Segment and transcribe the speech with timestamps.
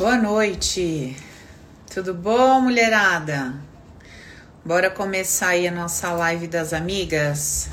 [0.00, 1.14] Boa noite.
[1.92, 3.52] Tudo bom, mulherada?
[4.64, 7.68] Bora começar aí a nossa live das amigas,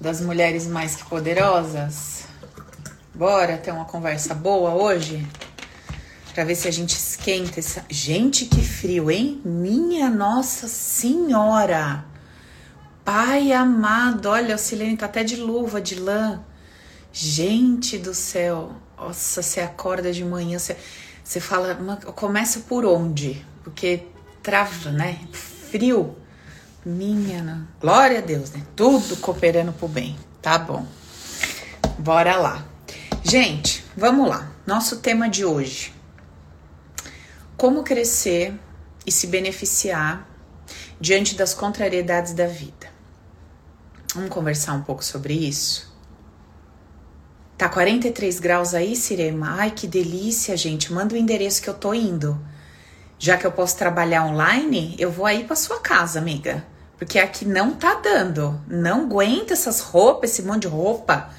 [0.00, 2.26] das mulheres mais que poderosas.
[3.12, 5.26] Bora ter uma conversa boa hoje?
[6.34, 7.84] Pra ver se a gente esquenta essa.
[7.90, 9.42] Gente, que frio, hein?
[9.44, 12.04] Minha Nossa Senhora!
[13.04, 16.44] Pai amado, olha, o Silene tá até de luva de lã.
[17.12, 20.76] Gente do céu, nossa, você acorda de manhã, você,
[21.24, 21.74] você fala,
[22.14, 23.44] começa por onde?
[23.64, 24.06] Porque
[24.42, 25.18] trava, né?
[25.32, 26.16] Frio.
[26.84, 28.62] Minha, glória a Deus, né?
[28.74, 30.16] Tudo cooperando pro bem.
[30.40, 30.86] Tá bom.
[31.98, 32.64] Bora lá.
[33.22, 34.50] Gente, vamos lá.
[34.66, 35.94] Nosso tema de hoje:
[37.56, 38.58] Como crescer
[39.06, 40.28] e se beneficiar
[41.00, 42.90] diante das contrariedades da vida.
[44.12, 45.91] Vamos conversar um pouco sobre isso?
[47.56, 49.56] Tá 43 graus aí, Cirema?
[49.58, 50.92] Ai, que delícia, gente.
[50.92, 52.38] Manda o endereço que eu tô indo.
[53.18, 56.66] Já que eu posso trabalhar online, eu vou aí pra sua casa, amiga.
[56.98, 58.60] Porque aqui não tá dando.
[58.66, 61.30] Não aguenta essas roupas, esse monte de roupa.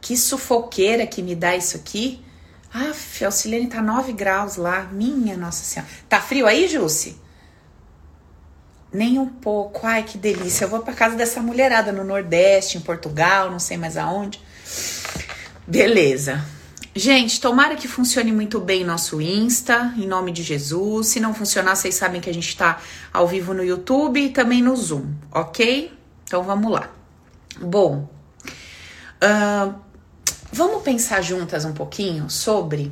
[0.00, 2.24] Que sufoqueira que me dá isso aqui.
[2.72, 4.84] Ah, a Auxiliane tá 9 graus lá.
[4.92, 5.90] Minha Nossa Senhora.
[6.08, 7.20] Tá frio aí, Jusce?
[8.92, 9.86] Nem um pouco.
[9.86, 10.64] Ai, que delícia.
[10.64, 14.40] Eu vou para casa dessa mulherada no Nordeste, em Portugal, não sei mais aonde.
[15.66, 16.44] Beleza.
[16.94, 21.08] Gente, tomara que funcione muito bem nosso Insta, em nome de Jesus.
[21.08, 22.80] Se não funcionar, vocês sabem que a gente tá
[23.12, 25.90] ao vivo no YouTube e também no Zoom, ok?
[26.24, 26.90] Então vamos lá.
[27.58, 28.10] Bom,
[29.22, 29.74] uh,
[30.52, 32.90] vamos pensar juntas um pouquinho sobre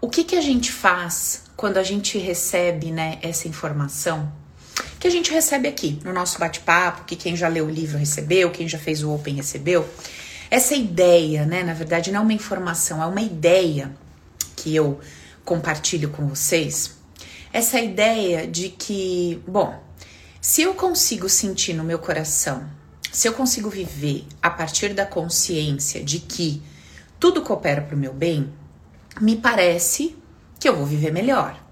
[0.00, 4.30] o que, que a gente faz quando a gente recebe né, essa informação
[4.98, 8.50] que a gente recebe aqui no nosso bate-papo, que quem já leu o livro recebeu,
[8.50, 9.88] quem já fez o Open recebeu.
[10.50, 13.94] Essa ideia, né, na verdade, não é uma informação, é uma ideia
[14.56, 14.98] que eu
[15.44, 16.98] compartilho com vocês.
[17.52, 19.80] Essa ideia de que, bom,
[20.40, 22.68] se eu consigo sentir no meu coração,
[23.12, 26.62] se eu consigo viver a partir da consciência de que
[27.18, 28.52] tudo coopera para o meu bem,
[29.20, 30.16] me parece
[30.58, 31.62] que eu vou viver melhor.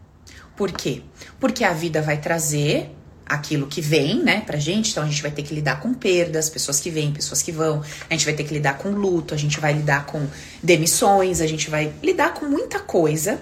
[0.57, 1.03] Por quê?
[1.41, 2.95] Porque a vida vai trazer
[3.29, 4.91] aquilo que vem, né, pra gente.
[4.91, 7.83] Então a gente vai ter que lidar com perdas, pessoas que vêm, pessoas que vão.
[8.09, 10.27] A gente vai ter que lidar com luto, a gente vai lidar com
[10.63, 13.41] demissões, a gente vai lidar com muita coisa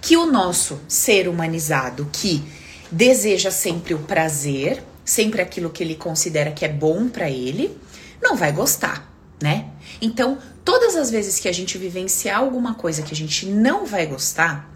[0.00, 2.42] que o nosso ser humanizado que
[2.90, 7.76] deseja sempre o prazer, sempre aquilo que ele considera que é bom para ele,
[8.22, 9.66] não vai gostar, né?
[10.00, 14.06] Então, todas as vezes que a gente vivenciar alguma coisa que a gente não vai
[14.06, 14.70] gostar,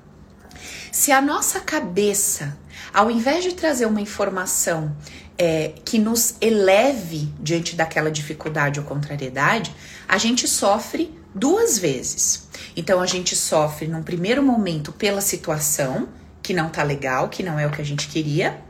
[0.93, 2.57] se a nossa cabeça
[2.93, 4.95] ao invés de trazer uma informação
[5.39, 9.75] é, que nos eleve diante daquela dificuldade ou contrariedade,
[10.07, 12.49] a gente sofre duas vezes.
[12.77, 16.09] Então a gente sofre num primeiro momento pela situação,
[16.43, 18.61] que não tá legal, que não é o que a gente queria,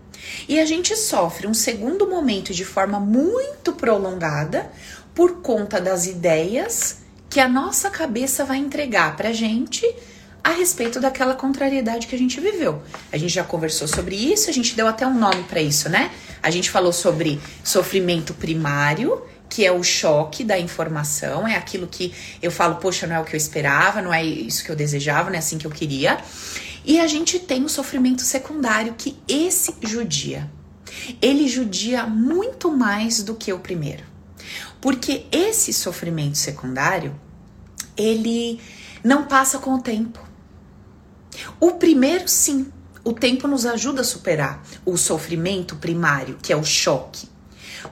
[0.48, 4.70] e a gente sofre um segundo momento de forma muito prolongada
[5.14, 6.98] por conta das ideias
[7.28, 9.87] que a nossa cabeça vai entregar pra gente
[10.42, 12.82] a respeito daquela contrariedade que a gente viveu.
[13.12, 16.10] A gente já conversou sobre isso, a gente deu até um nome para isso, né?
[16.42, 22.14] A gente falou sobre sofrimento primário, que é o choque da informação, é aquilo que
[22.40, 25.28] eu falo, poxa, não é o que eu esperava, não é isso que eu desejava,
[25.28, 26.18] não é assim que eu queria.
[26.84, 30.50] E a gente tem o sofrimento secundário, que esse judia.
[31.20, 34.04] Ele judia muito mais do que o primeiro.
[34.80, 37.14] Porque esse sofrimento secundário,
[37.96, 38.58] ele
[39.04, 40.29] não passa com o tempo.
[41.60, 42.72] O primeiro, sim,
[43.04, 47.28] o tempo nos ajuda a superar o sofrimento primário, que é o choque.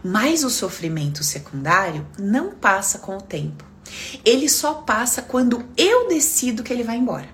[0.02, 3.64] Mas o sofrimento secundário não passa com o tempo.
[4.24, 7.28] Ele só passa quando eu decido que ele vai embora.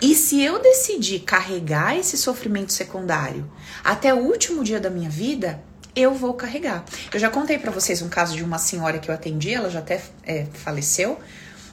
[0.00, 3.50] E se eu decidir carregar esse sofrimento secundário
[3.82, 5.62] até o último dia da minha vida,
[5.94, 6.84] eu vou carregar.
[7.12, 9.78] Eu já contei para vocês um caso de uma senhora que eu atendi, ela já
[9.78, 11.18] até é, faleceu,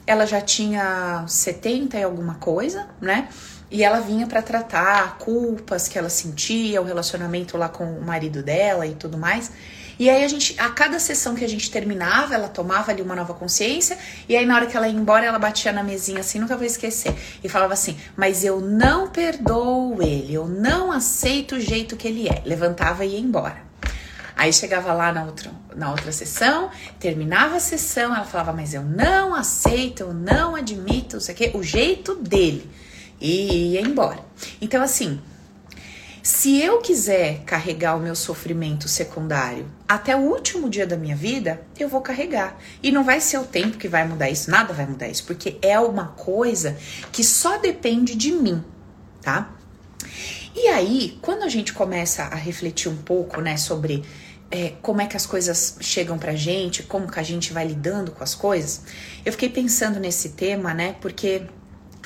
[0.10, 3.30] ela já tinha 70 e alguma coisa, né?
[3.70, 8.42] E ela vinha para tratar culpas que ela sentia, o relacionamento lá com o marido
[8.42, 9.52] dela e tudo mais.
[10.00, 13.16] E aí a gente, a cada sessão que a gente terminava, ela tomava ali uma
[13.16, 16.40] nova consciência, e aí na hora que ela ia embora, ela batia na mesinha assim,
[16.40, 17.14] nunca vou esquecer,
[17.44, 22.28] e falava assim: "Mas eu não perdoo ele, eu não aceito o jeito que ele
[22.28, 22.42] é".
[22.48, 23.69] Levantava e ia embora.
[24.40, 28.82] Aí chegava lá na outra, na outra sessão, terminava a sessão, ela falava, mas eu
[28.82, 32.72] não aceito, eu não admito, não sei o quê, o jeito dele.
[33.20, 34.24] E ia embora.
[34.62, 35.20] Então, assim,
[36.24, 41.62] se eu quiser carregar o meu sofrimento secundário até o último dia da minha vida,
[41.78, 42.58] eu vou carregar.
[42.82, 45.58] E não vai ser o tempo que vai mudar isso, nada vai mudar isso, porque
[45.62, 46.78] é uma coisa
[47.12, 48.64] que só depende de mim,
[49.22, 49.54] tá?
[50.56, 54.04] E aí, quando a gente começa a refletir um pouco, né, sobre
[54.52, 58.12] é, como é que as coisas chegam pra gente, como que a gente vai lidando
[58.12, 58.82] com as coisas,
[59.26, 61.44] eu fiquei pensando nesse tema, né, porque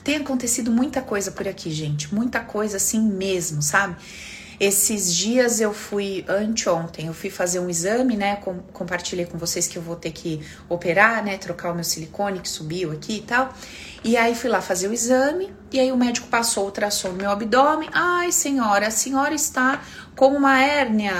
[0.03, 3.95] tem acontecido muita coisa por aqui, gente, muita coisa assim mesmo, sabe?
[4.59, 8.35] Esses dias eu fui, anteontem, eu fui fazer um exame, né?
[8.37, 11.37] Com, compartilhei com vocês que eu vou ter que operar, né?
[11.37, 13.53] Trocar o meu silicone que subiu aqui e tal.
[14.03, 17.13] E aí fui lá fazer o exame, e aí o médico passou o ultrassom no
[17.15, 17.89] meu abdômen.
[17.93, 19.81] Ai, senhora, a senhora está
[20.13, 21.13] com uma hérnia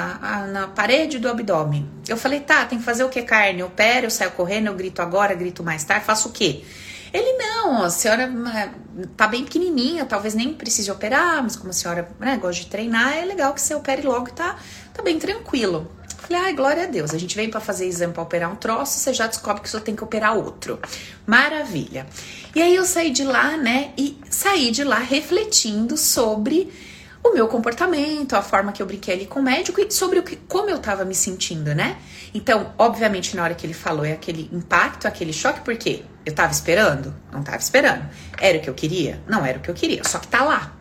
[0.51, 1.89] na parede do abdômen.
[2.09, 3.61] Eu falei, tá, tem que fazer o que, carne?
[3.61, 6.63] Eu opero, eu saio correndo, eu grito agora, grito mais tarde, faço o quê?
[7.13, 8.69] Ele, não, a senhora é,
[9.15, 13.15] tá bem pequenininha, talvez nem precise operar, mas como a senhora né, gosta de treinar,
[13.15, 14.57] é legal que você opere logo e tá,
[14.91, 15.89] tá bem tranquilo.
[16.27, 17.13] Falei, ai, glória a Deus.
[17.13, 19.79] A gente vem para fazer exame para operar um troço, você já descobre que só
[19.79, 20.79] tem que operar outro.
[21.27, 22.07] Maravilha.
[22.55, 23.91] E aí eu saí de lá, né?
[23.97, 26.71] E saí de lá refletindo sobre
[27.23, 30.23] o meu comportamento, a forma que eu brinquei ali com o médico e sobre o
[30.23, 31.97] que, como eu tava me sentindo, né?
[32.33, 36.51] Então, obviamente, na hora que ele falou, é aquele impacto, aquele choque, porque eu tava
[36.51, 37.15] esperando?
[37.31, 38.09] Não tava esperando.
[38.39, 39.21] Era o que eu queria?
[39.27, 40.73] Não era o que eu queria, só que tá lá,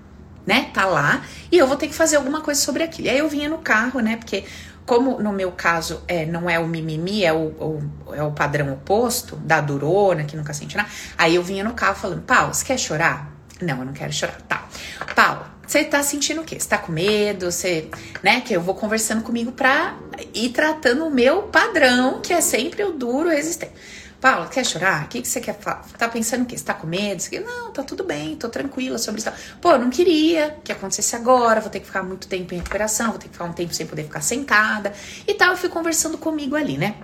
[0.44, 0.70] né?
[0.74, 3.06] Tá lá e eu vou ter que fazer alguma coisa sobre aquilo.
[3.06, 4.16] E aí eu vinha no carro, né?
[4.16, 4.44] Porque,
[4.86, 7.82] como no meu caso é, não é o mimimi, é o, o,
[8.12, 10.88] é o padrão oposto da durona, que nunca sente nada.
[11.16, 13.32] Aí eu vinha no carro falando: Paulo, você quer chorar?
[13.60, 14.40] Não, eu não quero chorar.
[14.42, 14.66] Tá.
[15.14, 16.58] Paulo, você tá sentindo o quê?
[16.58, 17.50] Você tá com medo?
[17.50, 17.88] Você,
[18.22, 18.40] né?
[18.40, 19.96] Que eu vou conversando comigo pra
[20.34, 23.72] ir tratando o meu padrão, que é sempre o duro resistente.
[24.22, 25.06] Paula, quer chorar?
[25.06, 25.84] O que, que você quer falar?
[25.98, 26.56] Tá pensando o quê?
[26.56, 27.20] Você tá com medo?
[27.20, 27.40] Você...
[27.40, 29.28] Não, tá tudo bem, tô tranquila sobre isso.
[29.60, 33.08] Pô, eu não queria que acontecesse agora, vou ter que ficar muito tempo em recuperação,
[33.08, 34.92] vou ter que ficar um tempo sem poder ficar sentada
[35.26, 35.50] e tal.
[35.50, 36.94] Eu fui conversando comigo ali, né?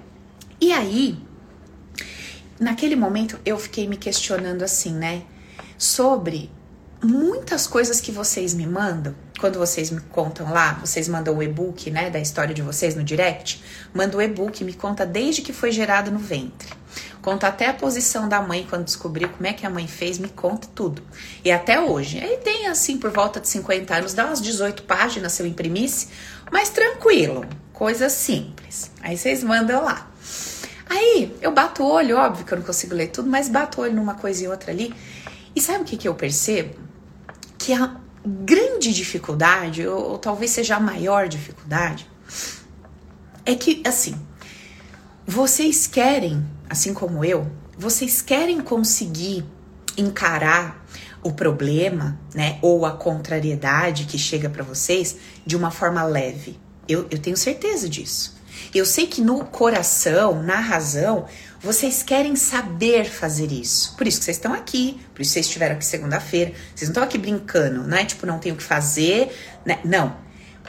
[0.60, 1.18] E aí,
[2.60, 5.24] naquele momento, eu fiquei me questionando assim, né?
[5.76, 6.48] Sobre
[7.02, 11.90] muitas coisas que vocês me mandam, quando vocês me contam lá, vocês mandam o e-book,
[11.90, 13.60] né, da história de vocês no direct,
[13.92, 16.77] manda o e-book, me conta desde que foi gerado no ventre.
[17.28, 20.28] Conta até a posição da mãe quando descobriu como é que a mãe fez, me
[20.28, 21.02] conta tudo.
[21.44, 22.18] E até hoje.
[22.18, 26.08] Aí tem assim, por volta de 50 anos, dá umas 18 páginas se eu imprimisse,
[26.50, 28.90] mas tranquilo, coisa simples.
[29.02, 30.10] Aí vocês mandam lá.
[30.88, 33.84] Aí eu bato o olho, óbvio que eu não consigo ler tudo, mas bato o
[33.84, 34.94] olho numa coisa e outra ali.
[35.54, 36.88] E sabe o que, que eu percebo?
[37.58, 42.06] que a grande dificuldade, ou, ou talvez seja a maior dificuldade,
[43.44, 44.18] é que, assim,
[45.26, 49.44] vocês querem, assim como eu, vocês querem conseguir
[49.96, 50.84] encarar
[51.22, 56.58] o problema, né, ou a contrariedade que chega para vocês de uma forma leve.
[56.88, 58.38] Eu, eu tenho certeza disso.
[58.74, 61.26] Eu sei que no coração, na razão,
[61.60, 63.94] vocês querem saber fazer isso.
[63.96, 66.52] Por isso que vocês estão aqui, por isso que vocês estiveram aqui segunda-feira.
[66.74, 69.34] Vocês não estão aqui brincando, não é tipo, não tenho o que fazer,
[69.64, 69.80] né?
[69.84, 70.16] Não.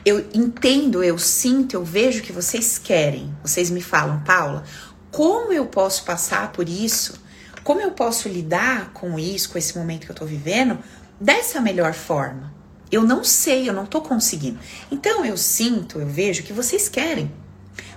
[0.05, 3.35] Eu entendo, eu sinto, eu vejo que vocês querem.
[3.43, 4.63] Vocês me falam, Paula,
[5.19, 7.19] como eu posso passar por isso?
[7.61, 10.79] Como eu posso lidar com isso, com esse momento que eu tô vivendo,
[11.19, 12.53] dessa melhor forma?
[12.89, 14.57] Eu não sei, eu não tô conseguindo.
[14.89, 17.29] Então eu sinto, eu vejo que vocês querem.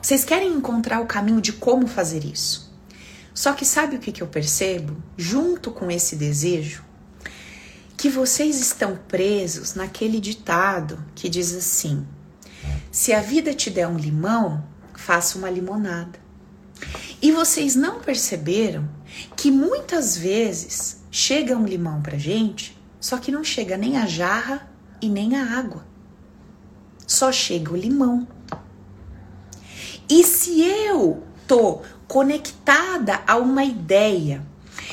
[0.03, 2.75] Vocês querem encontrar o caminho de como fazer isso.
[3.33, 5.01] Só que sabe o que, que eu percebo?
[5.17, 6.83] Junto com esse desejo,
[7.97, 12.05] que vocês estão presos naquele ditado que diz assim:
[12.91, 16.22] se a vida te der um limão, faça uma limonada.
[17.21, 18.89] E vocês não perceberam
[19.37, 24.69] que muitas vezes chega um limão pra gente, só que não chega nem a jarra
[25.01, 25.87] e nem a água.
[27.07, 28.27] Só chega o limão.
[30.09, 34.47] E se eu tô conectada a uma ideia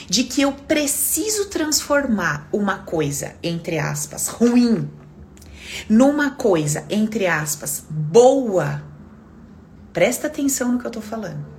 [0.08, 4.90] de que eu preciso transformar uma coisa, entre aspas, ruim,
[5.88, 8.84] numa coisa, entre aspas, boa,
[9.94, 11.59] presta atenção no que eu tô falando.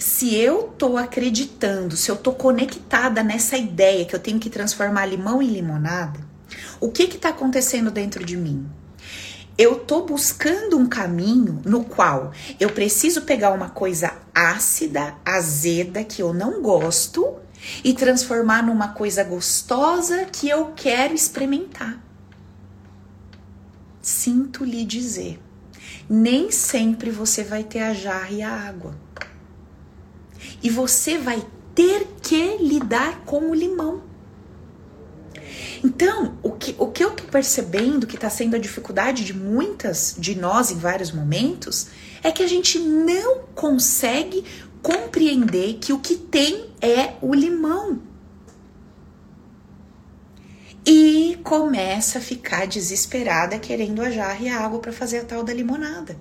[0.00, 5.04] Se eu tô acreditando, se eu tô conectada nessa ideia que eu tenho que transformar
[5.04, 6.18] limão em limonada,
[6.80, 8.66] o que que tá acontecendo dentro de mim?
[9.58, 16.22] eu tô buscando um caminho no qual eu preciso pegar uma coisa ácida, azeda, que
[16.22, 17.36] eu não gosto,
[17.84, 22.02] e transformar numa coisa gostosa que eu quero experimentar.
[24.00, 25.38] Sinto lhe dizer,
[26.08, 29.09] nem sempre você vai ter a jarra e a água.
[30.62, 31.44] E você vai
[31.74, 34.02] ter que lidar com o limão.
[35.82, 40.14] Então, o que, o que eu tô percebendo que está sendo a dificuldade de muitas
[40.18, 41.88] de nós em vários momentos
[42.22, 44.44] é que a gente não consegue
[44.82, 48.02] compreender que o que tem é o limão.
[50.84, 55.42] E começa a ficar desesperada querendo a jarra e a água para fazer a tal
[55.42, 56.16] da limonada.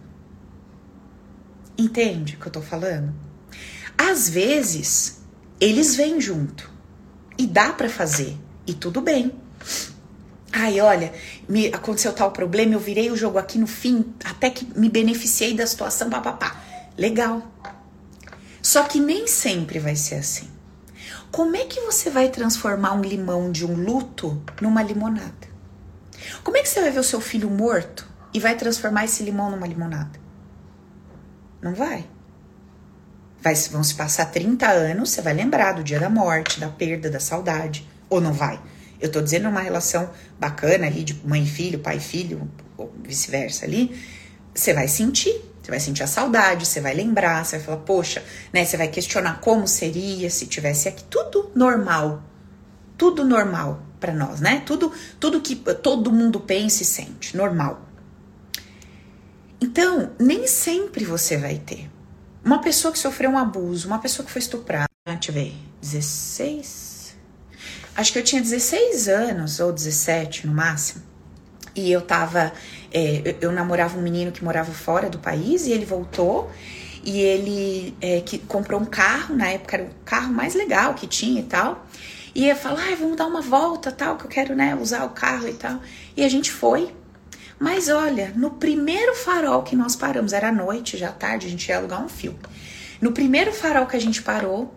[1.78, 3.29] Entende o que eu tô falando?
[4.02, 5.20] Às vezes,
[5.60, 6.72] eles vêm junto
[7.38, 9.34] e dá para fazer e tudo bem.
[10.54, 11.12] Ai, olha,
[11.50, 15.54] me aconteceu tal problema, eu virei o jogo aqui no fim, até que me beneficiei
[15.54, 16.64] da situação, papapá.
[16.98, 17.46] Legal.
[18.62, 20.48] Só que nem sempre vai ser assim.
[21.30, 25.50] Como é que você vai transformar um limão de um luto numa limonada?
[26.42, 29.52] Como é que você vai ver o seu filho morto e vai transformar esse limão
[29.52, 30.18] numa limonada?
[31.62, 32.08] Não vai.
[33.42, 37.10] Vai vão se passar 30 anos, você vai lembrar do dia da morte, da perda,
[37.10, 37.88] da saudade.
[38.10, 38.60] Ou não vai?
[39.00, 43.98] Eu tô dizendo uma relação bacana ali de mãe filho, pai filho, ou vice-versa ali.
[44.54, 45.46] Você vai sentir.
[45.62, 48.66] Você vai sentir a saudade, você vai lembrar, você vai falar, poxa, né?
[48.66, 51.04] Você vai questionar como seria se tivesse aqui.
[51.04, 52.24] Tudo normal.
[52.98, 54.64] Tudo normal para nós, né?
[54.66, 57.86] Tudo, tudo que todo mundo pensa e sente, normal.
[59.62, 61.90] Então, nem sempre você vai ter.
[62.50, 67.16] Uma pessoa que sofreu um abuso, uma pessoa que foi estuprada, deixa eu ver, 16?
[67.96, 71.04] Acho que eu tinha 16 anos, ou 17 no máximo.
[71.76, 72.52] E eu tava.
[72.92, 76.50] É, eu, eu, namorava um menino que morava fora do país e ele voltou.
[77.04, 81.06] E ele é, que comprou um carro, na época era o carro mais legal que
[81.06, 81.86] tinha e tal.
[82.34, 85.12] E ia falar, ah, vamos dar uma volta, tal, que eu quero, né, usar o
[85.12, 85.80] carro e tal.
[86.18, 86.92] E a gente foi.
[87.60, 91.78] Mas olha, no primeiro farol que nós paramos, era noite, já tarde, a gente ia
[91.78, 92.40] alugar um filme.
[93.02, 94.74] No primeiro farol que a gente parou,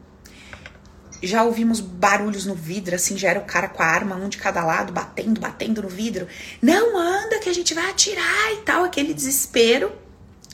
[1.23, 4.39] já ouvimos barulhos no vidro, assim, já era o cara com a arma, um de
[4.39, 6.27] cada lado, batendo, batendo no vidro.
[6.61, 9.93] Não anda, que a gente vai atirar e tal, aquele desespero.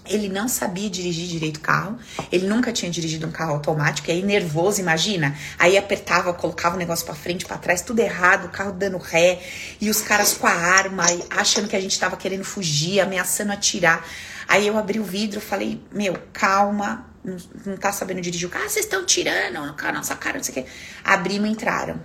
[0.09, 1.99] Ele não sabia dirigir direito o carro,
[2.31, 5.37] ele nunca tinha dirigido um carro automático, e aí nervoso, imagina.
[5.59, 9.41] Aí apertava, colocava o negócio para frente, para trás, tudo errado, o carro dando ré,
[9.81, 14.07] e os caras com a arma, achando que a gente tava querendo fugir, ameaçando atirar.
[14.47, 17.37] Aí eu abri o vidro, falei: "Meu, calma, não,
[17.67, 20.65] não tá sabendo dirigir o carro, vocês estão tirando na nossa cara, não sei o
[20.65, 20.71] que.
[21.05, 22.01] Abrimos e entraram.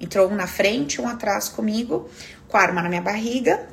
[0.00, 2.10] Entrou um na frente, um atrás comigo,
[2.48, 3.68] com a arma na minha barriga,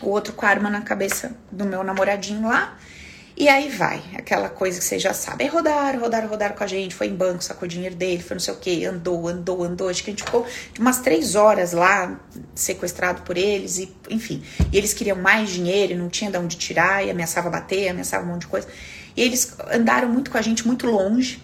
[0.00, 2.76] o outro com a arma na cabeça do meu namoradinho lá.
[3.36, 5.48] E aí vai, aquela coisa que vocês já sabem.
[5.48, 8.54] Rodaram, rodaram, rodaram com a gente, foi em banco, sacou dinheiro dele, foi não sei
[8.54, 9.88] o que, andou, andou, andou.
[9.88, 10.46] Acho que a gente ficou
[10.78, 12.20] umas três horas lá,
[12.54, 14.40] sequestrado por eles, e enfim.
[14.72, 18.28] E eles queriam mais dinheiro, não tinha de onde tirar, e ameaçava bater, ameaçava um
[18.28, 18.68] monte de coisa.
[19.16, 21.42] E eles andaram muito com a gente, muito longe,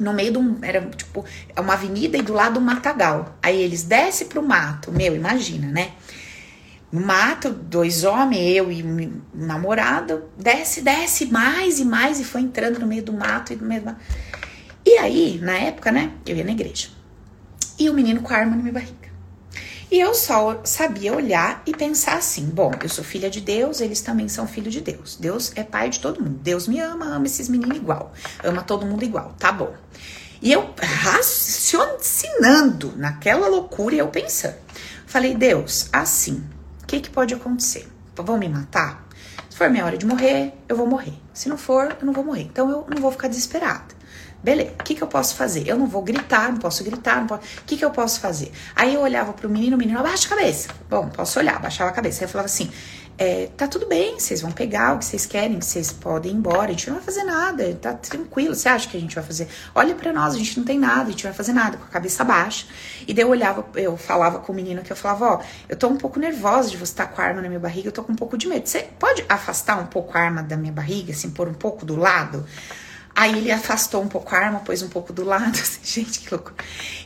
[0.00, 0.58] no meio de um.
[0.62, 1.26] Era tipo
[1.58, 3.36] uma avenida e do lado um matagal.
[3.42, 5.92] Aí eles descem pro mato, meu, imagina, né?
[6.90, 12.40] No mato, dois homens, eu e um namorado, desce, desce mais e mais, e foi
[12.40, 14.00] entrando no meio do mato e no meio do mato.
[14.86, 16.88] E aí, na época, né, eu ia na igreja.
[17.78, 19.08] E o menino com a arma na minha barriga.
[19.90, 24.00] E eu só sabia olhar e pensar assim: bom, eu sou filha de Deus, eles
[24.00, 25.16] também são filhos de Deus.
[25.16, 26.38] Deus é pai de todo mundo.
[26.42, 28.12] Deus me ama, ama esses meninos igual.
[28.44, 29.74] Ama todo mundo igual, tá bom.
[30.42, 34.56] E eu raciocinando naquela loucura, eu pensando.
[35.06, 36.57] Falei, Deus, assim, o
[36.88, 37.86] que, que pode acontecer?
[38.16, 39.06] Vão me matar?
[39.48, 41.12] Se for minha hora de morrer, eu vou morrer.
[41.32, 42.42] Se não for, eu não vou morrer.
[42.42, 43.96] Então eu não vou ficar desesperada.
[44.42, 45.68] Beleza, o que, que eu posso fazer?
[45.68, 47.42] Eu não vou gritar, não posso gritar, não posso...
[47.58, 48.50] O que, que eu posso fazer?
[48.74, 50.68] Aí eu olhava pro menino, o menino abaixa a cabeça.
[50.88, 52.20] Bom, posso olhar, abaixava a cabeça.
[52.20, 52.70] Aí eu falava assim:
[53.18, 56.66] é, tá tudo bem, vocês vão pegar o que vocês querem, vocês podem ir embora,
[56.66, 58.54] a gente não vai fazer nada, tá tranquilo.
[58.54, 59.48] Você acha que a gente vai fazer?
[59.74, 61.88] Olha para nós, a gente não tem nada, a gente vai fazer nada, com a
[61.88, 62.66] cabeça baixa.
[63.08, 65.88] E daí eu olhava, eu falava com o menino que eu falava: ó, eu tô
[65.88, 68.04] um pouco nervosa de você estar tá com a arma na minha barriga, eu tô
[68.04, 68.68] com um pouco de medo.
[68.68, 71.96] Você pode afastar um pouco a arma da minha barriga, assim, pôr um pouco do
[71.96, 72.46] lado?
[73.20, 76.32] Aí ele afastou um pouco a arma, pôs um pouco do lado, assim, gente, que
[76.32, 76.54] loucura.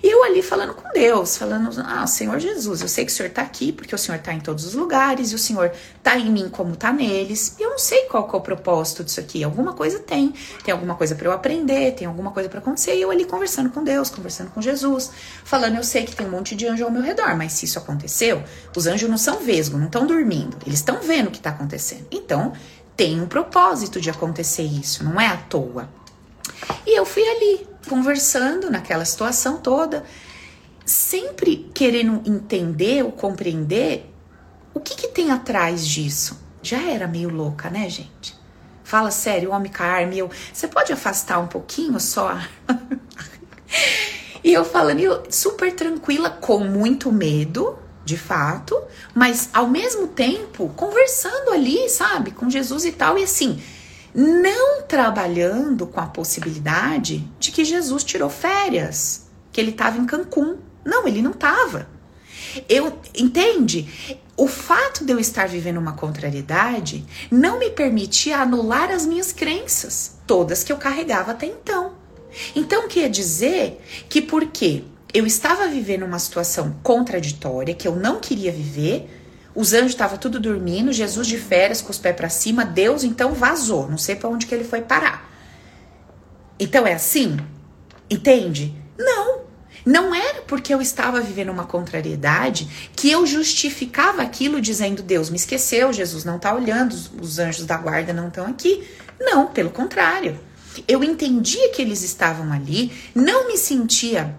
[0.03, 3.31] E eu ali falando com Deus, falando, ah, Senhor Jesus, eu sei que o Senhor
[3.31, 6.31] tá aqui, porque o Senhor tá em todos os lugares, e o Senhor tá em
[6.31, 7.57] mim como tá neles.
[7.59, 9.43] E eu não sei qual que é o propósito disso aqui.
[9.43, 12.95] Alguma coisa tem, tem alguma coisa para eu aprender, tem alguma coisa para acontecer.
[12.95, 15.11] E eu ali conversando com Deus, conversando com Jesus,
[15.45, 17.79] falando, eu sei que tem um monte de anjo ao meu redor, mas se isso
[17.79, 18.45] aconteceu,
[18.77, 22.07] os anjos não são vesgo, não estão dormindo, eles estão vendo o que tá acontecendo.
[22.11, 22.53] Então,
[22.95, 26.02] tem um propósito de acontecer isso, não é à toa.
[26.87, 30.05] E eu fui ali, conversando naquela situação toda,
[30.85, 34.13] sempre querendo entender ou compreender
[34.75, 36.41] o que, que tem atrás disso.
[36.63, 38.35] Já era meio louca, né, gente?
[38.85, 42.39] Fala sério, homem com a arma, eu, você pode afastar um pouquinho só?
[44.45, 48.81] e eu falando, eu super tranquila, com muito medo, de fato,
[49.15, 53.63] mas ao mesmo tempo conversando ali, sabe, com Jesus e tal, e assim,
[54.15, 60.59] não trabalhando com a possibilidade de que Jesus tirou férias, que ele estava em Cancún.
[60.85, 61.89] Não, ele não estava.
[62.69, 63.89] Eu entende?
[64.37, 70.19] O fato de eu estar vivendo uma contrariedade não me permitia anular as minhas crenças,
[70.27, 71.93] todas que eu carregava até então.
[72.57, 78.51] Então quer dizer que porque eu estava vivendo uma situação contraditória que eu não queria
[78.51, 79.09] viver,
[79.55, 83.35] os anjos estavam tudo dormindo, Jesus de férias com os pés para cima, Deus então
[83.35, 85.31] vazou, não sei para onde que ele foi parar.
[86.59, 87.37] Então é assim?
[88.09, 88.75] Entende?
[88.99, 89.43] Não.
[89.85, 95.37] Não era porque eu estava vivendo uma contrariedade que eu justificava aquilo dizendo Deus me
[95.37, 98.89] esqueceu, Jesus não está olhando, os anjos da guarda não estão aqui.
[99.19, 100.39] Não, pelo contrário.
[100.87, 104.35] Eu entendia que eles estavam ali, não me sentia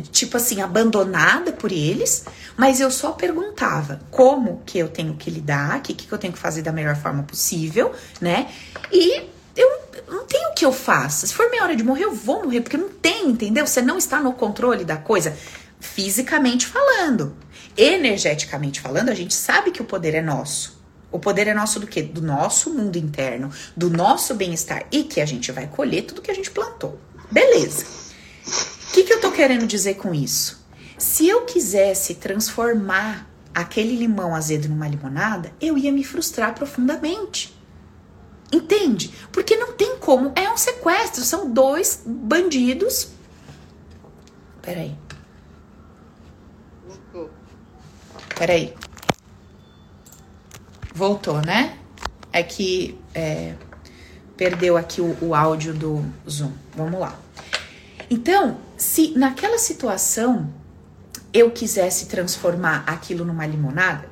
[0.00, 2.24] tipo assim, abandonada por eles,
[2.56, 6.32] mas eu só perguntava como que eu tenho que lidar, o que, que eu tenho
[6.32, 8.48] que fazer da melhor forma possível, né?
[8.92, 9.22] E
[9.56, 11.26] eu não tenho o que eu faça.
[11.26, 13.66] Se for minha hora de morrer, eu vou morrer, porque não tem, entendeu?
[13.66, 15.36] Você não está no controle da coisa,
[15.80, 17.36] fisicamente falando.
[17.76, 20.76] Energeticamente falando, a gente sabe que o poder é nosso.
[21.10, 22.02] O poder é nosso do quê?
[22.02, 26.30] Do nosso mundo interno, do nosso bem-estar e que a gente vai colher tudo que
[26.30, 26.98] a gente plantou.
[27.30, 27.84] Beleza.
[28.46, 30.64] O que, que eu tô querendo dizer com isso?
[30.96, 37.54] Se eu quisesse transformar aquele limão azedo numa limonada, eu ia me frustrar profundamente.
[38.50, 39.12] Entende?
[39.30, 40.32] Porque não tem como.
[40.34, 41.22] É um sequestro.
[41.22, 43.08] São dois bandidos.
[44.62, 44.96] Peraí.
[48.38, 48.74] Peraí.
[50.94, 51.78] Voltou, né?
[52.32, 53.54] É que é,
[54.34, 56.52] perdeu aqui o, o áudio do Zoom.
[56.74, 57.18] Vamos lá.
[58.08, 60.52] Então, se naquela situação
[61.32, 64.08] eu quisesse transformar aquilo numa limonada,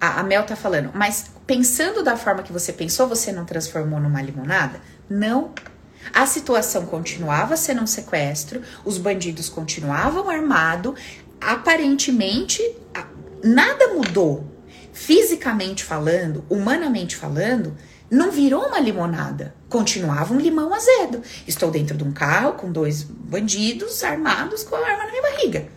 [0.00, 4.00] a, a Mel tá falando, mas pensando da forma que você pensou, você não transformou
[4.00, 4.80] numa limonada?
[5.08, 5.52] Não.
[6.12, 10.94] A situação continuava sendo um sequestro, os bandidos continuavam armados,
[11.40, 12.62] aparentemente
[13.42, 14.46] nada mudou.
[14.92, 17.76] Fisicamente falando, humanamente falando,
[18.10, 21.22] não virou uma limonada, continuava um limão azedo.
[21.46, 25.68] Estou dentro de um carro com dois bandidos armados com a arma na minha barriga,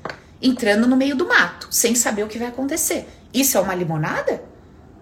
[0.41, 3.07] entrando no meio do mato, sem saber o que vai acontecer.
[3.33, 4.43] Isso é uma limonada?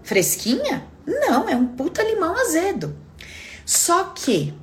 [0.04, 0.88] Fresquinha?
[1.06, 2.96] Não, é um puta limão azedo.
[3.66, 4.54] Só que,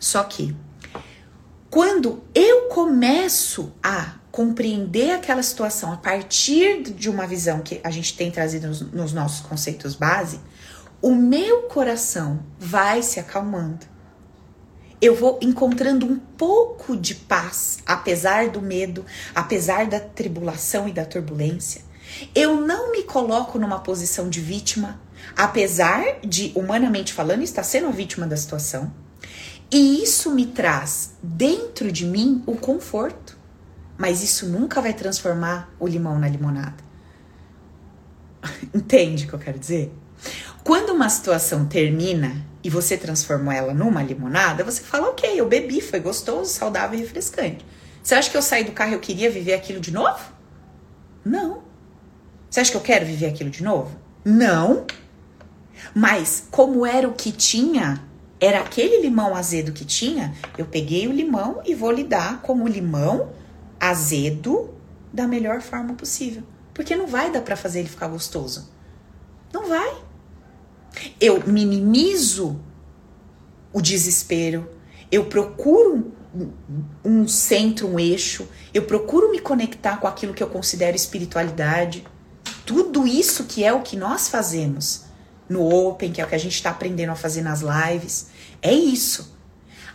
[0.00, 0.56] só que,
[1.70, 8.16] quando eu começo a compreender aquela situação a partir de uma visão que a gente
[8.16, 10.40] tem trazido nos, nos nossos conceitos base,
[11.02, 13.84] o meu coração vai se acalmando.
[15.00, 21.04] Eu vou encontrando um pouco de paz, apesar do medo, apesar da tribulação e da
[21.04, 21.82] turbulência.
[22.32, 25.00] Eu não me coloco numa posição de vítima,
[25.36, 28.94] apesar de, humanamente falando, estar sendo a vítima da situação.
[29.72, 33.36] E isso me traz dentro de mim o conforto.
[33.98, 36.76] Mas isso nunca vai transformar o limão na limonada.
[38.72, 39.92] Entende o que eu quero dizer?
[40.64, 45.80] Quando uma situação termina e você transformou ela numa limonada, você fala, ok, eu bebi,
[45.80, 47.66] foi gostoso, saudável e refrescante.
[48.02, 50.20] Você acha que eu saí do carro e eu queria viver aquilo de novo?
[51.24, 51.62] Não.
[52.48, 53.96] Você acha que eu quero viver aquilo de novo?
[54.24, 54.86] Não.
[55.94, 58.04] Mas como era o que tinha,
[58.40, 63.32] era aquele limão azedo que tinha, eu peguei o limão e vou lidar como limão
[63.80, 64.72] azedo
[65.12, 66.44] da melhor forma possível.
[66.72, 68.70] Porque não vai dar para fazer ele ficar gostoso.
[69.52, 70.11] Não vai.
[71.20, 72.60] Eu minimizo
[73.72, 74.68] o desespero,
[75.10, 76.12] eu procuro
[77.04, 82.04] um centro, um eixo, eu procuro me conectar com aquilo que eu considero espiritualidade.
[82.64, 85.04] Tudo isso que é o que nós fazemos
[85.48, 88.28] no Open, que é o que a gente está aprendendo a fazer nas lives,
[88.62, 89.36] é isso.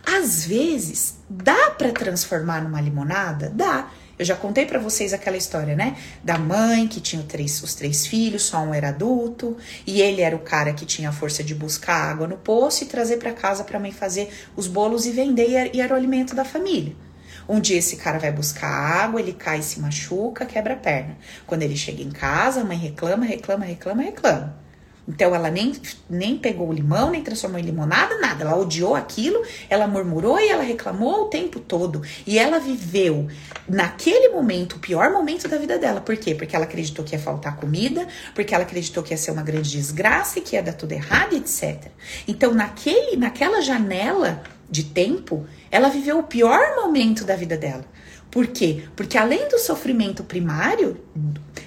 [0.06, 3.50] Às vezes, dá para transformar numa limonada?
[3.50, 3.90] Dá.
[4.18, 5.96] Eu já contei para vocês aquela história, né?
[6.24, 10.34] Da mãe que tinha três, os três filhos, só um era adulto, e ele era
[10.34, 13.62] o cara que tinha a força de buscar água no poço e trazer para casa
[13.62, 16.96] para mãe fazer os bolos e vender, e era o alimento da família.
[17.48, 21.16] Um dia esse cara vai buscar água, ele cai, se machuca, quebra a perna.
[21.46, 24.67] Quando ele chega em casa, a mãe reclama, reclama, reclama, reclama.
[25.08, 25.72] Então ela nem,
[26.08, 28.44] nem pegou o limão, nem transformou em limonada, nada.
[28.44, 32.02] Ela odiou aquilo, ela murmurou e ela reclamou o tempo todo.
[32.26, 33.26] E ela viveu
[33.66, 36.02] naquele momento, o pior momento da vida dela.
[36.02, 36.34] Por quê?
[36.34, 39.70] Porque ela acreditou que ia faltar comida, porque ela acreditou que ia ser uma grande
[39.70, 41.86] desgraça e que ia dar tudo errado, etc.
[42.26, 47.84] Então, naquele, naquela janela de tempo, ela viveu o pior momento da vida dela.
[48.30, 48.84] Por quê?
[48.94, 51.00] Porque além do sofrimento primário,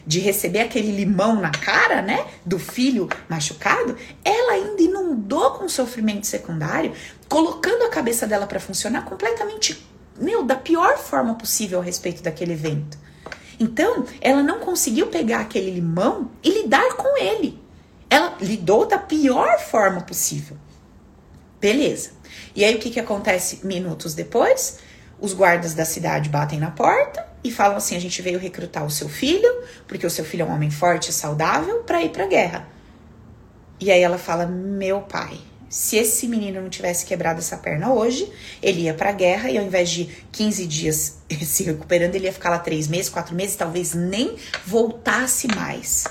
[0.05, 6.27] de receber aquele limão na cara, né, do filho machucado, ela ainda inundou com sofrimento
[6.27, 6.93] secundário,
[7.29, 9.85] colocando a cabeça dela para funcionar completamente,
[10.19, 12.97] meu, da pior forma possível a respeito daquele evento.
[13.59, 17.61] Então, ela não conseguiu pegar aquele limão e lidar com ele.
[18.09, 20.57] Ela lidou da pior forma possível.
[21.59, 22.11] Beleza.
[22.55, 24.79] E aí o que, que acontece minutos depois?
[25.19, 28.89] Os guardas da cidade batem na porta e falam assim: a gente veio recrutar o
[28.89, 29.49] seu filho,
[29.87, 32.67] porque o seu filho é um homem forte e saudável, para ir para a guerra.
[33.79, 35.39] E aí ela fala: meu pai,
[35.71, 39.57] se esse menino não tivesse quebrado essa perna hoje, ele ia para a guerra e
[39.57, 43.55] ao invés de 15 dias se recuperando, ele ia ficar lá três meses, quatro meses,
[43.55, 46.05] talvez nem voltasse mais.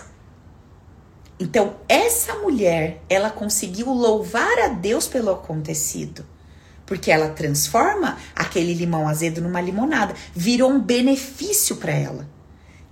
[1.39, 6.27] Então, essa mulher, ela conseguiu louvar a Deus pelo acontecido.
[6.91, 12.29] Porque ela transforma aquele limão azedo numa limonada, virou um benefício para ela.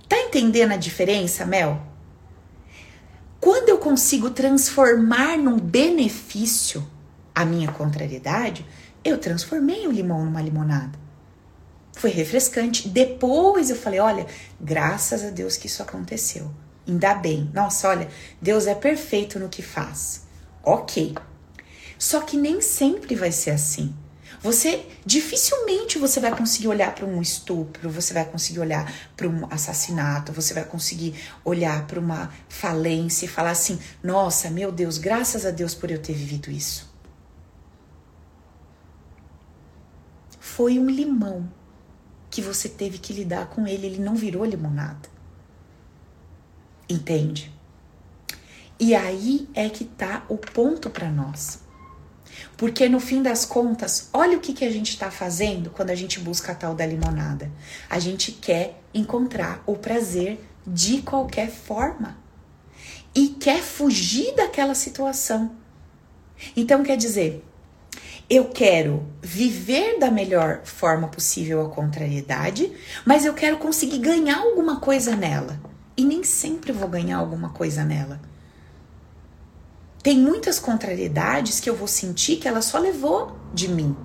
[0.07, 1.81] Tá entendendo a diferença, Mel?
[3.41, 6.89] Quando eu consigo transformar num benefício
[7.35, 8.65] a minha contrariedade,
[9.03, 10.97] eu transformei o limão numa limonada.
[11.91, 12.87] Foi refrescante.
[12.87, 14.25] Depois eu falei: olha,
[14.61, 16.49] graças a Deus que isso aconteceu.
[16.87, 17.51] Ainda bem.
[17.53, 18.07] Nossa, olha,
[18.41, 20.25] Deus é perfeito no que faz.
[20.63, 21.15] Ok.
[21.99, 23.93] Só que nem sempre vai ser assim.
[24.41, 29.45] Você dificilmente você vai conseguir olhar para um estupro, você vai conseguir olhar para um
[29.51, 35.45] assassinato, você vai conseguir olhar para uma falência e falar assim: "Nossa, meu Deus, graças
[35.45, 36.89] a Deus por eu ter vivido isso".
[40.39, 41.51] Foi um limão
[42.29, 45.09] que você teve que lidar com ele, ele não virou limonada.
[46.87, 47.51] Entende?
[48.79, 51.59] E aí é que tá o ponto para nós.
[52.57, 55.95] Porque no fim das contas, olha o que, que a gente está fazendo quando a
[55.95, 57.51] gente busca a tal da limonada.
[57.89, 62.17] A gente quer encontrar o prazer de qualquer forma
[63.15, 65.51] e quer fugir daquela situação.
[66.55, 67.43] Então, quer dizer,
[68.29, 72.71] eu quero viver da melhor forma possível a contrariedade,
[73.05, 75.59] mas eu quero conseguir ganhar alguma coisa nela
[75.97, 78.21] e nem sempre vou ganhar alguma coisa nela.
[80.01, 83.95] Tem muitas contrariedades que eu vou sentir que ela só levou de mim.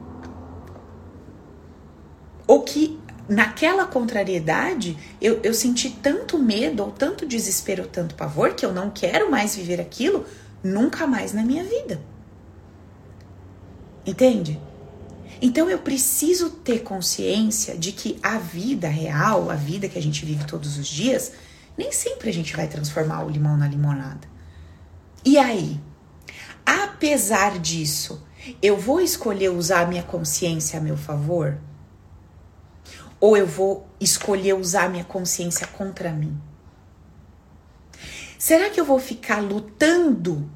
[2.46, 8.54] Ou que naquela contrariedade eu, eu senti tanto medo, ou tanto desespero, ou tanto pavor,
[8.54, 10.24] que eu não quero mais viver aquilo
[10.62, 12.00] nunca mais na minha vida.
[14.04, 14.60] Entende?
[15.40, 20.24] Então eu preciso ter consciência de que a vida real, a vida que a gente
[20.24, 21.32] vive todos os dias,
[21.76, 24.28] nem sempre a gente vai transformar o limão na limonada.
[25.24, 25.80] E aí?
[26.64, 28.26] Apesar disso,
[28.62, 31.58] eu vou escolher usar a minha consciência a meu favor?
[33.20, 36.38] Ou eu vou escolher usar a minha consciência contra mim?
[38.38, 40.50] Será que eu vou ficar lutando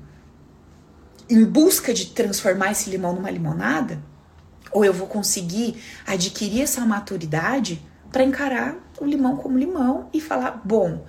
[1.30, 4.02] em busca de transformar esse limão numa limonada?
[4.70, 10.60] Ou eu vou conseguir adquirir essa maturidade para encarar o limão como limão e falar:
[10.64, 11.04] bom,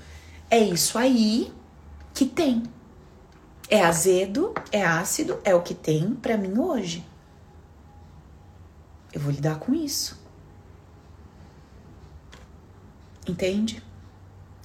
[0.49, 1.51] é isso aí
[2.13, 2.63] que tem.
[3.69, 7.05] É azedo, é ácido, é o que tem para mim hoje.
[9.13, 10.19] Eu vou lidar com isso.
[13.27, 13.83] Entende?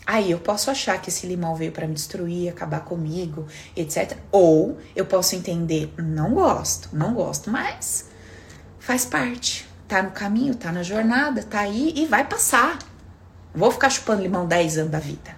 [0.07, 4.19] Aí eu posso achar que esse limão veio para me destruir, acabar comigo, etc.
[4.31, 8.09] Ou eu posso entender, não gosto, não gosto, mas
[8.79, 9.67] faz parte.
[9.89, 12.79] Tá no caminho, tá na jornada, tá aí e vai passar.
[13.55, 15.37] Vou ficar chupando limão 10 anos da vida.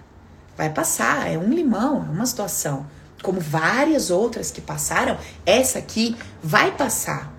[0.57, 2.85] Vai passar, é um limão, é uma situação.
[3.21, 7.33] Como várias outras que passaram, essa aqui vai passar.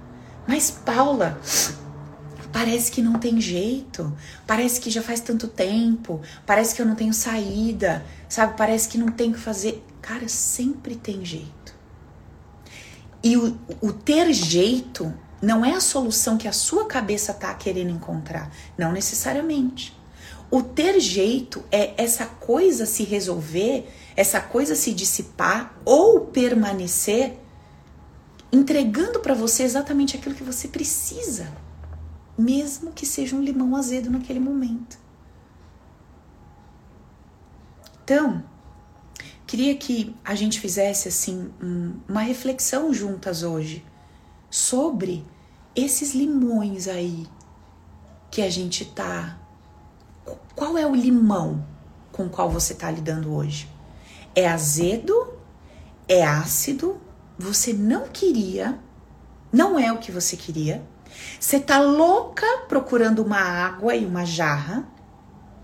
[0.46, 1.40] Mas, Paula,
[2.52, 4.12] parece que não tem jeito,
[4.46, 8.56] parece que já faz tanto tempo, parece que eu não tenho saída, sabe?
[8.56, 9.84] Parece que não tem o que fazer.
[10.00, 11.74] Cara, sempre tem jeito.
[13.22, 17.90] E o, o ter jeito não é a solução que a sua cabeça tá querendo
[17.90, 19.96] encontrar, não necessariamente.
[20.50, 23.86] O ter jeito é essa coisa se resolver,
[24.18, 27.38] essa coisa se dissipar ou permanecer
[28.50, 31.46] entregando para você exatamente aquilo que você precisa,
[32.36, 34.98] mesmo que seja um limão azedo naquele momento.
[38.02, 38.42] Então,
[39.46, 41.52] queria que a gente fizesse assim
[42.08, 43.86] uma reflexão juntas hoje
[44.50, 45.24] sobre
[45.76, 47.24] esses limões aí
[48.32, 49.38] que a gente tá
[50.56, 51.64] qual é o limão
[52.10, 53.77] com o qual você está lidando hoje?
[54.38, 55.34] É azedo?
[56.06, 57.00] É ácido?
[57.36, 58.78] Você não queria?
[59.52, 60.80] Não é o que você queria?
[61.40, 64.86] Você tá louca procurando uma água e uma jarra?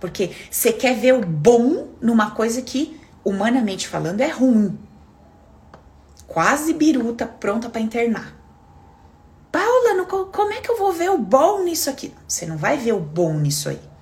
[0.00, 4.76] Porque você quer ver o bom numa coisa que, humanamente falando, é ruim.
[6.26, 8.34] Quase biruta, pronta para internar.
[9.52, 12.12] Paula, como é que eu vou ver o bom nisso aqui?
[12.26, 13.93] Você não vai ver o bom nisso aí.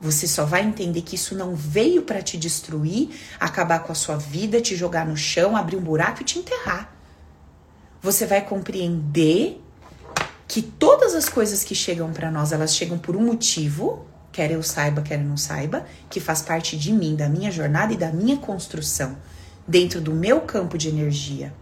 [0.00, 4.16] Você só vai entender que isso não veio para te destruir, acabar com a sua
[4.16, 6.94] vida, te jogar no chão, abrir um buraco e te enterrar.
[8.00, 9.60] Você vai compreender
[10.46, 14.62] que todas as coisas que chegam para nós, elas chegam por um motivo, quer eu
[14.62, 18.12] saiba, quer eu não saiba, que faz parte de mim, da minha jornada e da
[18.12, 19.16] minha construção,
[19.66, 21.52] dentro do meu campo de energia.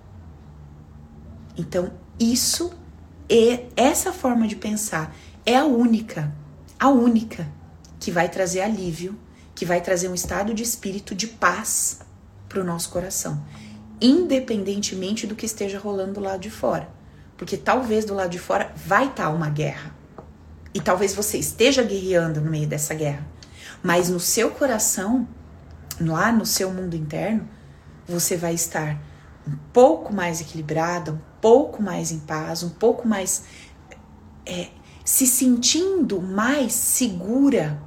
[1.56, 2.70] Então, isso
[3.28, 6.32] e essa forma de pensar é a única,
[6.78, 7.48] a única
[8.06, 9.18] que vai trazer alívio,
[9.52, 11.98] que vai trazer um estado de espírito de paz
[12.48, 13.44] para o nosso coração,
[14.00, 16.88] independentemente do que esteja rolando do lado de fora.
[17.36, 19.92] Porque talvez do lado de fora vai estar tá uma guerra.
[20.72, 23.26] E talvez você esteja guerreando no meio dessa guerra.
[23.82, 25.26] Mas no seu coração,
[26.00, 27.48] lá no seu mundo interno,
[28.06, 29.02] você vai estar
[29.48, 33.42] um pouco mais equilibrada, um pouco mais em paz, um pouco mais
[34.46, 34.68] é,
[35.04, 37.84] se sentindo mais segura,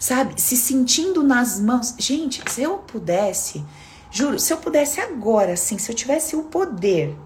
[0.00, 0.40] sabe?
[0.40, 1.94] Se sentindo nas mãos.
[1.98, 3.64] Gente, se eu pudesse,
[4.10, 7.16] juro, se eu pudesse agora, assim, se eu tivesse o poder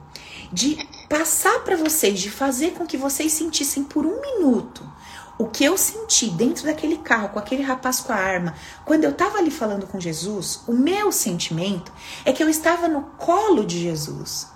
[0.52, 4.92] de passar para vocês, de fazer com que vocês sentissem por um minuto
[5.36, 9.10] o que eu senti dentro daquele carro, com aquele rapaz com a arma, quando eu
[9.10, 11.92] estava ali falando com Jesus, o meu sentimento
[12.24, 14.48] é que eu estava no colo de Jesus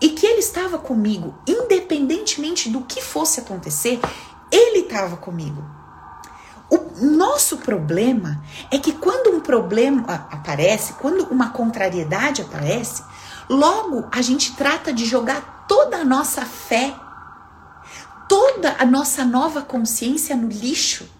[0.00, 4.00] e que ele estava comigo, independentemente do que fosse acontecer,
[4.50, 5.79] ele estava comigo.
[6.70, 13.02] O nosso problema é que quando um problema aparece, quando uma contrariedade aparece,
[13.48, 16.94] logo a gente trata de jogar toda a nossa fé
[18.30, 21.10] toda a nossa nova consciência no lixo.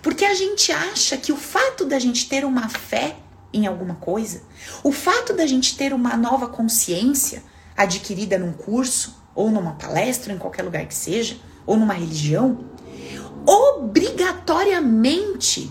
[0.00, 3.16] Porque a gente acha que o fato da gente ter uma fé
[3.52, 4.42] em alguma coisa,
[4.84, 7.42] o fato da gente ter uma nova consciência
[7.76, 12.64] adquirida num curso, ou numa palestra, em qualquer lugar que seja, ou numa religião,
[13.46, 15.70] obrigatoriamente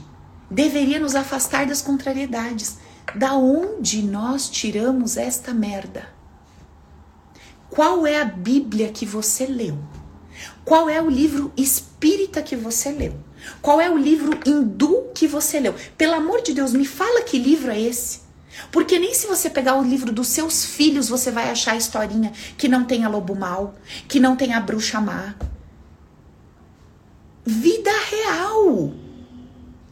[0.49, 2.77] deveria nos afastar das contrariedades.
[3.15, 6.08] Da onde nós tiramos esta merda?
[7.69, 9.77] Qual é a Bíblia que você leu?
[10.63, 13.13] Qual é o livro espírita que você leu?
[13.62, 15.73] Qual é o livro hindu que você leu?
[15.97, 18.21] Pelo amor de Deus, me fala que livro é esse.
[18.71, 22.32] Porque nem se você pegar o livro dos seus filhos, você vai achar a historinha
[22.58, 23.75] que não tem a lobo mal,
[24.08, 25.36] que não tem a bruxa má.
[27.45, 28.93] Vida real.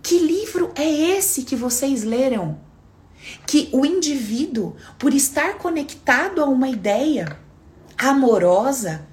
[0.02, 2.60] Que livro é esse que vocês leram?
[3.46, 7.38] Que o indivíduo, por estar conectado a uma ideia
[7.98, 9.06] amorosa,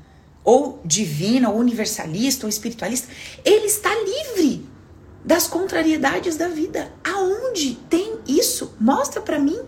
[0.44, 3.08] ou divina, ou universalista, ou espiritualista,
[3.44, 4.68] ele está livre
[5.24, 6.92] das contrariedades da vida.
[7.02, 8.74] Aonde tem isso?
[8.78, 9.58] Mostra para mim.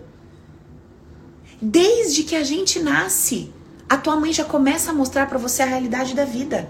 [1.60, 3.50] Desde que a gente nasce,
[3.88, 6.68] a tua mãe já começa a mostrar para você a realidade da vida.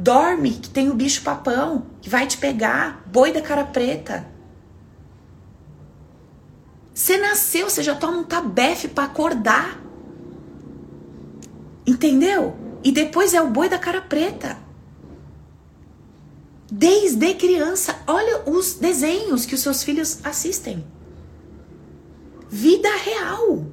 [0.00, 4.26] Dorme, que tem o bicho papão, que vai te pegar, boi da cara preta.
[6.94, 9.78] Você nasceu, você já toma um tabefe para acordar.
[11.86, 12.56] Entendeu?
[12.82, 14.56] E depois é o boi da cara preta.
[16.72, 20.82] Desde criança, olha os desenhos que os seus filhos assistem.
[22.48, 23.66] Vida real.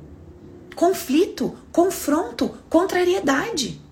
[0.75, 3.86] Conflito, confronto, contrariedade.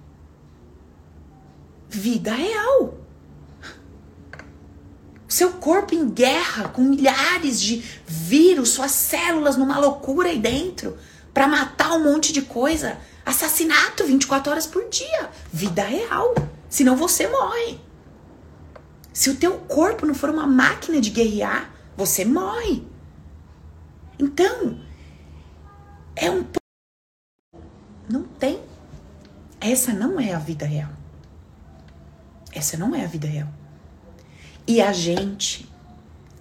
[1.96, 2.94] Vida real.
[5.28, 10.98] Seu corpo em guerra com milhares de vírus, suas células numa loucura aí dentro
[11.34, 15.30] para matar um monte de coisa Assassinato 24 horas por dia.
[15.52, 16.36] Vida real.
[16.70, 17.80] Senão você morre.
[19.14, 22.86] Se o teu corpo não for uma máquina de guerrear, você morre.
[24.20, 24.80] Então,
[26.16, 26.46] é um.
[28.10, 28.62] Não tem.
[29.60, 31.05] Essa não é a vida real.
[32.56, 33.50] Essa não é a vida real.
[34.66, 35.70] E a gente,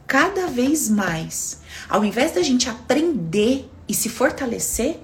[0.06, 5.00] cada vez mais, ao invés da gente aprender e se fortalecer,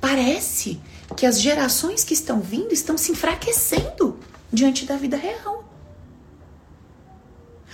[0.00, 0.78] parece
[1.16, 4.18] que as gerações que estão vindo estão se enfraquecendo
[4.52, 5.64] diante da vida real.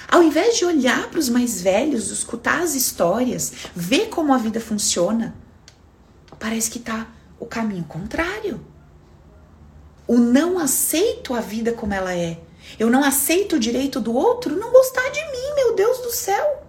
[0.09, 4.61] Ao invés de olhar para os mais velhos, escutar as histórias, ver como a vida
[4.61, 5.35] funciona,
[6.39, 8.65] parece que está o caminho contrário.
[10.07, 12.41] O não aceito a vida como ela é.
[12.79, 16.65] Eu não aceito o direito do outro não gostar de mim, meu Deus do céu.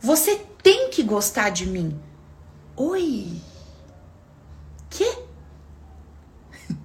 [0.00, 2.00] Você tem que gostar de mim.
[2.76, 3.40] Oi.
[4.90, 5.18] Que?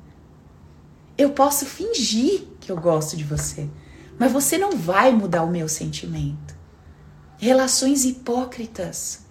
[1.17, 3.69] Eu posso fingir que eu gosto de você,
[4.19, 6.53] Mas você não vai mudar o meu sentimento.
[7.37, 9.21] Relações hipócritas.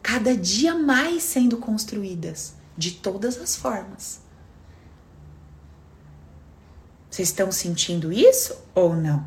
[0.00, 4.20] Cada dia mais sendo construídas de todas as formas.
[7.16, 9.26] Vocês estão sentindo isso ou não?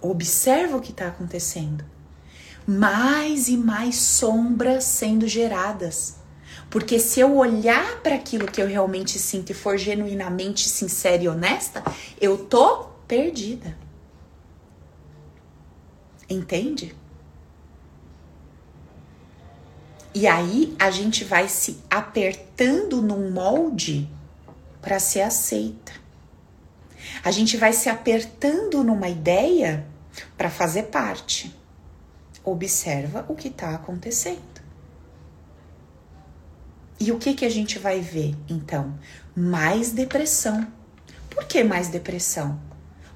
[0.00, 1.84] Observa o que está acontecendo.
[2.66, 6.16] Mais e mais sombras sendo geradas.
[6.70, 11.28] Porque se eu olhar para aquilo que eu realmente sinto e for genuinamente sincera e
[11.28, 11.84] honesta,
[12.18, 13.76] eu tô perdida.
[16.30, 16.96] Entende?
[20.14, 24.08] E aí a gente vai se apertando num molde
[24.80, 25.83] para ser aceita.
[27.24, 29.86] A gente vai se apertando numa ideia
[30.36, 31.56] para fazer parte.
[32.44, 34.62] Observa o que está acontecendo.
[37.00, 38.94] E o que que a gente vai ver então?
[39.34, 40.66] Mais depressão.
[41.30, 42.60] Por que mais depressão?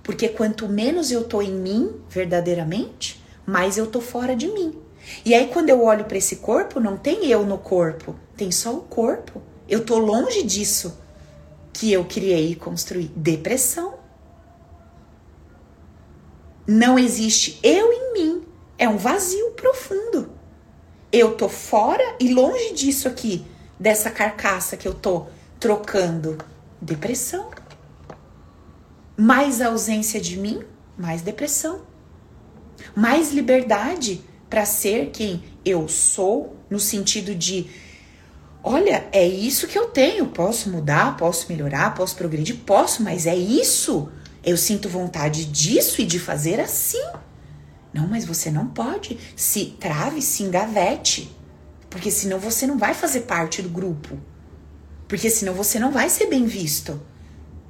[0.02, 4.74] Porque quanto menos eu tô em mim verdadeiramente, mais eu tô fora de mim.
[5.22, 8.74] E aí, quando eu olho para esse corpo, não tem eu no corpo, tem só
[8.74, 9.42] o corpo.
[9.68, 10.98] Eu tô longe disso
[11.72, 13.10] que eu criei e construí.
[13.14, 13.97] Depressão.
[16.70, 18.42] Não existe eu em mim.
[18.76, 20.30] É um vazio profundo.
[21.10, 23.46] Eu tô fora e longe disso aqui,
[23.80, 25.28] dessa carcaça que eu tô
[25.58, 26.36] trocando.
[26.78, 27.48] Depressão.
[29.16, 30.62] Mais ausência de mim,
[30.98, 31.86] mais depressão.
[32.94, 37.66] Mais liberdade para ser quem eu sou, no sentido de:
[38.62, 43.34] olha, é isso que eu tenho, posso mudar, posso melhorar, posso progredir, posso, mas é
[43.34, 44.12] isso.
[44.42, 47.02] Eu sinto vontade disso e de fazer assim.
[47.92, 49.18] Não, mas você não pode.
[49.34, 51.34] Se trave, se engavete.
[51.90, 54.18] Porque senão você não vai fazer parte do grupo.
[55.06, 57.00] Porque senão você não vai ser bem visto.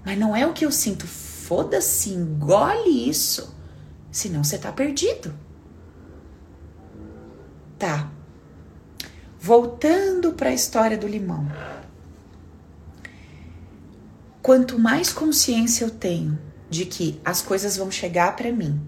[0.04, 1.07] Mas não é o que eu sinto.
[1.07, 3.54] Foda-se, engole isso.
[4.11, 5.35] Senão você tá perdido.
[7.78, 8.11] Tá.
[9.40, 11.50] Voltando para a história do limão.
[14.42, 18.81] Quanto mais consciência eu tenho de que as coisas vão chegar para mim,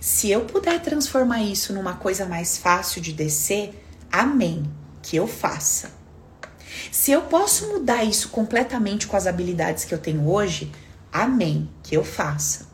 [0.00, 3.74] se eu puder transformar isso numa coisa mais fácil de descer,
[4.10, 4.70] amém,
[5.02, 5.90] que eu faça.
[6.92, 10.70] Se eu posso mudar isso completamente com as habilidades que eu tenho hoje,
[11.12, 12.66] amém, que eu faça.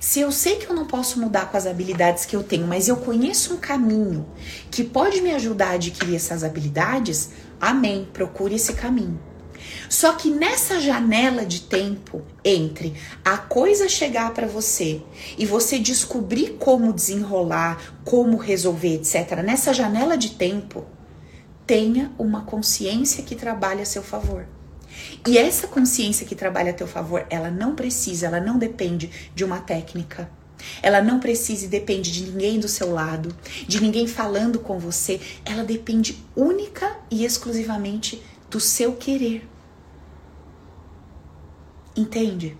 [0.00, 2.88] Se eu sei que eu não posso mudar com as habilidades que eu tenho, mas
[2.88, 4.26] eu conheço um caminho
[4.70, 9.20] que pode me ajudar a adquirir essas habilidades, amém, procure esse caminho.
[9.90, 15.02] Só que nessa janela de tempo entre a coisa chegar para você
[15.36, 20.86] e você descobrir como desenrolar, como resolver, etc., nessa janela de tempo,
[21.66, 24.46] tenha uma consciência que trabalhe a seu favor.
[25.26, 29.44] E essa consciência que trabalha a teu favor, ela não precisa, ela não depende de
[29.44, 30.30] uma técnica.
[30.80, 33.34] Ela não precisa e depende de ninguém do seu lado,
[33.66, 35.20] de ninguém falando com você.
[35.44, 39.49] Ela depende única e exclusivamente do seu querer.
[41.96, 42.56] Entende?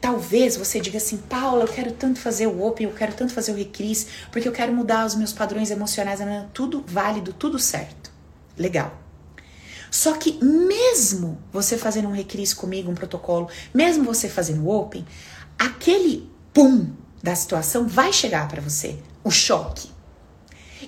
[0.00, 3.52] Talvez você diga assim, Paula, eu quero tanto fazer o Open, eu quero tanto fazer
[3.52, 6.20] o Recris, porque eu quero mudar os meus padrões emocionais,
[6.52, 8.10] tudo válido, tudo certo.
[8.58, 9.02] Legal.
[9.92, 15.04] Só que mesmo você fazendo um recris comigo, um protocolo, mesmo você fazendo o open,
[15.58, 16.90] aquele pum
[17.22, 19.91] da situação vai chegar para você, o choque.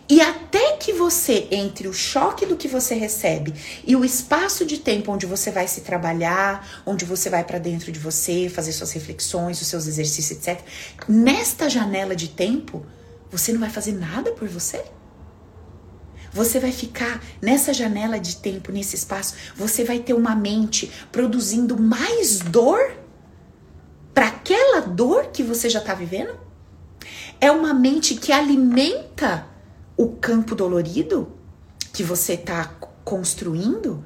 [0.08, 3.54] E até que você entre o choque do que você recebe
[3.86, 7.90] e o espaço de tempo onde você vai se trabalhar, onde você vai para dentro
[7.90, 10.60] de você, fazer suas reflexões, os seus exercícios, etc.
[11.08, 12.84] Nesta janela de tempo,
[13.30, 14.84] você não vai fazer nada por você?
[16.32, 21.80] Você vai ficar nessa janela de tempo, nesse espaço, você vai ter uma mente produzindo
[21.80, 22.96] mais dor
[24.12, 26.36] para aquela dor que você já está vivendo?
[27.40, 29.53] É uma mente que alimenta
[29.96, 31.32] o campo dolorido
[31.92, 32.66] que você está
[33.04, 34.04] construindo?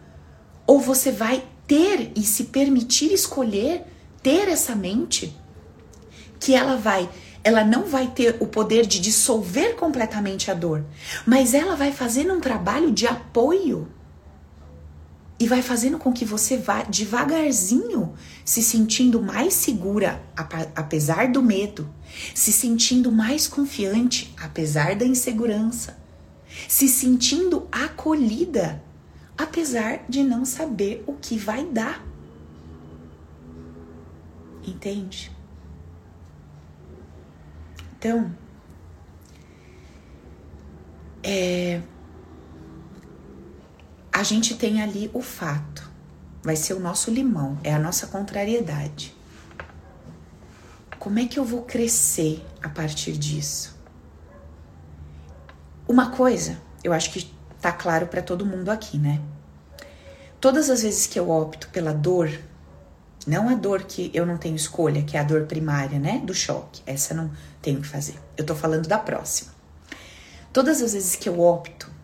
[0.67, 3.85] Ou você vai ter e se permitir escolher
[4.23, 5.35] ter essa mente
[6.41, 7.09] que ela vai
[7.45, 10.85] ela não vai ter o poder de dissolver completamente a dor,
[11.25, 13.89] mas ela vai fazendo um trabalho de apoio
[15.41, 18.15] e vai fazendo com que você vá devagarzinho
[18.45, 20.21] se sentindo mais segura,
[20.75, 21.89] apesar do medo,
[22.35, 25.97] se sentindo mais confiante, apesar da insegurança,
[26.67, 28.83] se sentindo acolhida,
[29.37, 32.05] apesar de não saber o que vai dar.
[34.67, 35.31] Entende?
[37.97, 38.33] Então,
[41.23, 41.81] é,
[44.19, 45.89] a gente tem ali o fato,
[46.43, 49.15] vai ser o nosso limão, é a nossa contrariedade.
[50.99, 53.79] como é que eu vou crescer a partir disso?
[55.87, 59.21] Uma coisa, eu acho que tá claro para todo mundo aqui, né?
[60.41, 62.29] Todas as vezes que eu opto pela dor,
[63.25, 66.21] não a dor que eu não tenho escolha, que é a dor primária, né?
[66.25, 66.83] Do choque.
[66.85, 67.31] Essa não
[67.63, 68.19] tenho que fazer.
[68.37, 69.53] Eu tô falando da próxima.
[70.53, 71.98] Todas as vezes que eu opto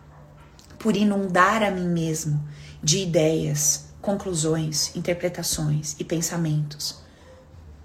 [0.84, 2.46] por inundar a mim mesmo
[2.82, 7.02] de ideias, conclusões, interpretações e pensamentos,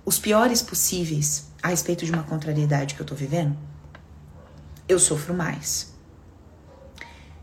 [0.04, 3.58] os piores possíveis a respeito de uma contrariedade que eu tô vivendo,
[4.86, 5.94] eu sofro mais.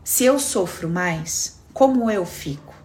[0.03, 2.75] Se eu sofro mais, como eu fico?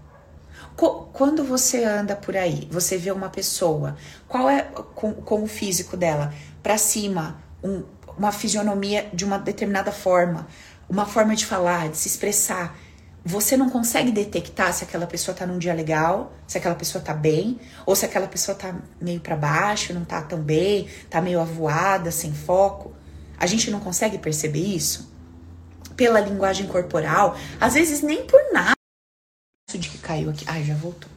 [1.12, 5.94] Quando você anda por aí, você vê uma pessoa, qual é com, com o físico
[5.94, 6.32] dela?
[6.62, 7.84] Para cima, um,
[8.16, 10.46] uma fisionomia de uma determinada forma,
[10.92, 12.76] uma forma de falar, de se expressar.
[13.24, 17.14] Você não consegue detectar se aquela pessoa tá num dia legal, se aquela pessoa tá
[17.14, 21.40] bem, ou se aquela pessoa tá meio para baixo, não tá tão bem, tá meio
[21.40, 22.92] avoada, sem foco.
[23.38, 25.10] A gente não consegue perceber isso
[25.96, 28.72] pela linguagem corporal, às vezes nem por nada
[29.72, 30.44] de que caiu aqui.
[30.46, 31.10] Ai, já voltou.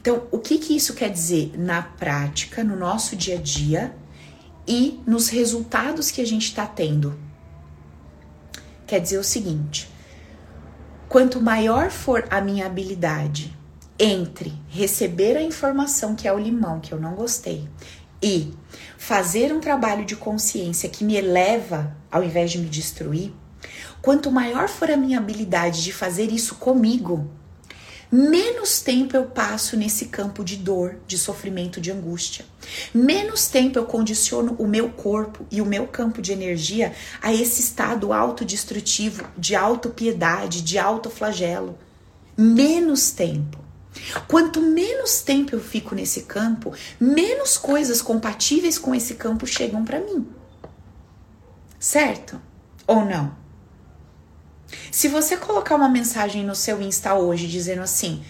[0.00, 3.92] Então, o que que isso quer dizer na prática, no nosso dia a dia
[4.66, 7.27] e nos resultados que a gente está tendo?
[8.88, 9.86] Quer dizer o seguinte:
[11.10, 13.54] quanto maior for a minha habilidade
[13.98, 17.68] entre receber a informação que é o limão, que eu não gostei,
[18.22, 18.54] e
[18.96, 23.30] fazer um trabalho de consciência que me eleva ao invés de me destruir,
[24.00, 27.30] quanto maior for a minha habilidade de fazer isso comigo,
[28.10, 32.44] menos tempo eu passo nesse campo de dor, de sofrimento, de angústia.
[32.92, 37.60] Menos tempo eu condiciono o meu corpo e o meu campo de energia a esse
[37.60, 41.78] estado autodestrutivo, de autopiedade, de autoflagelo.
[42.36, 43.58] Menos tempo.
[44.26, 50.00] Quanto menos tempo eu fico nesse campo, menos coisas compatíveis com esse campo chegam para
[50.00, 50.26] mim.
[51.78, 52.40] Certo?
[52.86, 53.47] Ou não?
[54.90, 58.22] Se você colocar uma mensagem no seu Insta hoje dizendo assim,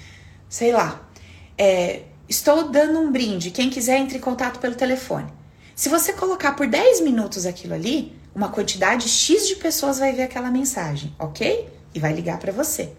[0.48, 1.08] sei lá,
[1.56, 5.32] é, estou dando um brinde, quem quiser entre em contato pelo telefone.
[5.74, 10.22] Se você colocar por 10 minutos aquilo ali, uma quantidade X de pessoas vai ver
[10.22, 11.68] aquela mensagem, ok?
[11.94, 12.92] E vai ligar para você.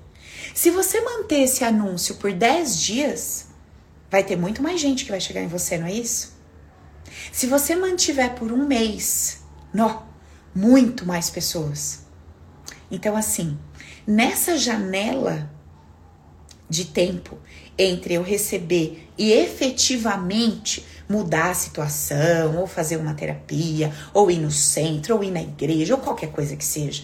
[0.54, 3.48] Se você manter esse anúncio por 10 dias,
[4.10, 6.38] vai ter muito mais gente que vai chegar em você, não é isso?
[7.32, 9.42] Se você mantiver por um mês,
[9.74, 10.04] nó,
[10.54, 12.09] muito mais pessoas.
[12.92, 13.58] Então, assim,
[14.06, 15.50] nessa janela
[16.70, 17.38] de tempo
[17.78, 24.52] entre eu receber e efetivamente mudar a situação, ou fazer uma terapia, ou ir no
[24.52, 27.04] centro, ou ir na igreja, ou qualquer coisa que seja.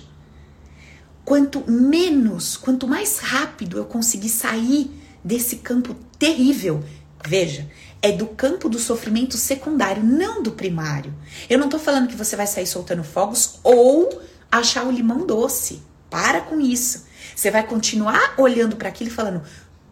[1.24, 4.92] Quanto menos, quanto mais rápido eu conseguir sair
[5.24, 6.84] desse campo terrível,
[7.26, 7.68] veja,
[8.00, 11.12] é do campo do sofrimento secundário, não do primário.
[11.50, 14.22] Eu não tô falando que você vai sair soltando fogos ou
[14.60, 15.82] achar o limão doce.
[16.10, 17.06] Para com isso.
[17.36, 19.42] Você vai continuar olhando para aquilo e falando: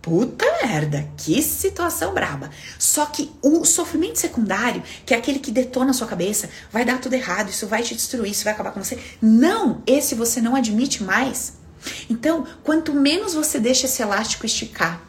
[0.02, 2.50] puta merda, que situação braba.
[2.78, 7.00] Só que o sofrimento secundário, que é aquele que detona a sua cabeça, vai dar
[7.00, 9.00] tudo errado, isso vai te destruir, isso vai acabar com você.
[9.22, 11.54] Não, esse você não admite mais.
[12.10, 15.02] Então, quanto menos você deixa esse elástico esticar,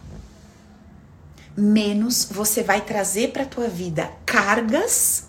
[1.57, 5.25] menos você vai trazer para tua vida cargas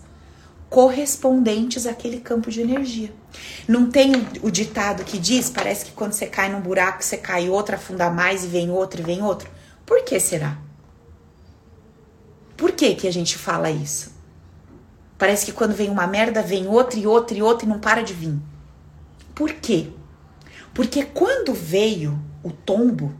[0.68, 3.12] correspondentes àquele campo de energia.
[3.68, 4.12] Não tem
[4.42, 8.10] o, ditado que diz, parece que quando você cai num buraco, você cai outro, afunda
[8.10, 9.48] mais e vem outro e vem outro.
[9.84, 10.58] Por que será?
[12.56, 14.14] Por que que a gente fala isso?
[15.18, 18.02] Parece que quando vem uma merda, vem outra e outra e outra e não para
[18.02, 18.36] de vir.
[19.34, 19.88] Por quê?
[20.74, 23.14] Porque quando veio o tombo,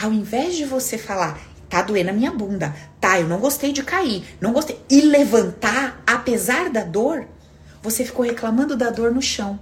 [0.00, 1.38] ao invés de você falar,
[1.74, 6.00] tá doendo a minha bunda, tá, eu não gostei de cair, não gostei, e levantar,
[6.06, 7.26] apesar da dor,
[7.82, 9.58] você ficou reclamando da dor no chão.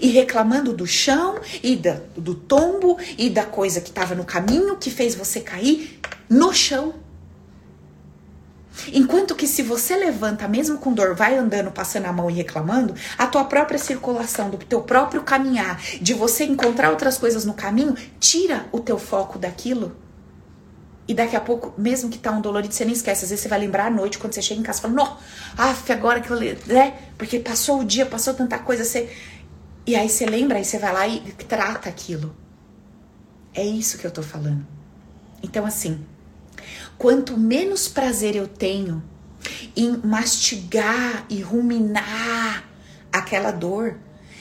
[0.00, 4.78] E reclamando do chão, e da, do tombo, e da coisa que estava no caminho
[4.78, 6.00] que fez você cair
[6.30, 6.94] no chão.
[8.90, 12.94] Enquanto que se você levanta, mesmo com dor, vai andando, passando a mão e reclamando,
[13.18, 17.94] a tua própria circulação, do teu próprio caminhar, de você encontrar outras coisas no caminho,
[18.18, 20.00] tira o teu foco daquilo
[21.12, 23.24] e daqui a pouco, mesmo que tá um dolorido, você nem esquece.
[23.24, 25.18] Às vezes você vai lembrar à noite, quando você chega em casa, fala, não,
[25.58, 26.94] af, agora que eu, né?
[27.18, 29.14] Porque passou o dia, passou tanta coisa, você...
[29.86, 32.34] E aí você lembra, aí você vai lá e trata aquilo.
[33.52, 34.66] É isso que eu tô falando.
[35.42, 36.02] Então, assim,
[36.96, 39.02] quanto menos prazer eu tenho
[39.76, 42.64] em mastigar e ruminar
[43.12, 43.98] aquela dor,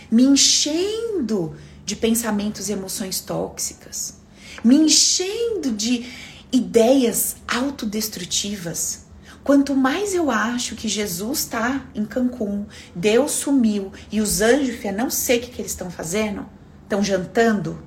[0.09, 1.53] me enchendo
[1.83, 4.21] de pensamentos e emoções tóxicas,
[4.63, 9.05] me enchendo de ideias autodestrutivas.
[9.43, 14.91] Quanto mais eu acho que Jesus está em Cancún, Deus sumiu e os anjos, filha,
[14.91, 16.45] não sei o que, que eles estão fazendo,
[16.83, 17.81] estão jantando,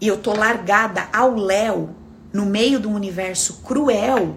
[0.00, 1.94] e eu tô largada ao léu,
[2.32, 4.36] no meio de um universo cruel,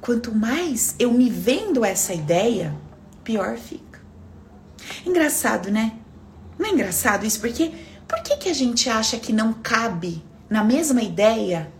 [0.00, 2.74] quanto mais eu me vendo essa ideia,
[3.22, 4.00] pior fica.
[5.06, 5.92] Engraçado, né?
[6.58, 7.40] Não é engraçado isso?
[7.40, 7.72] Porque
[8.08, 11.70] por que, que a gente acha que não cabe na mesma ideia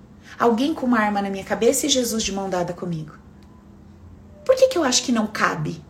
[0.40, 3.12] alguém com uma arma na minha cabeça e Jesus de mão dada comigo?
[4.42, 5.80] Por que, que eu acho que não cabe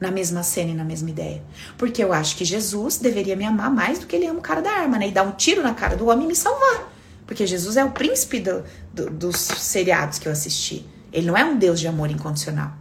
[0.00, 1.44] na mesma cena e na mesma ideia?
[1.76, 4.62] Porque eu acho que Jesus deveria me amar mais do que ele ama o cara
[4.62, 5.08] da arma, né?
[5.08, 6.90] E dar um tiro na cara do homem e me salvar.
[7.26, 10.86] Porque Jesus é o príncipe do, do, dos seriados que eu assisti.
[11.12, 12.72] Ele não é um Deus de amor incondicional.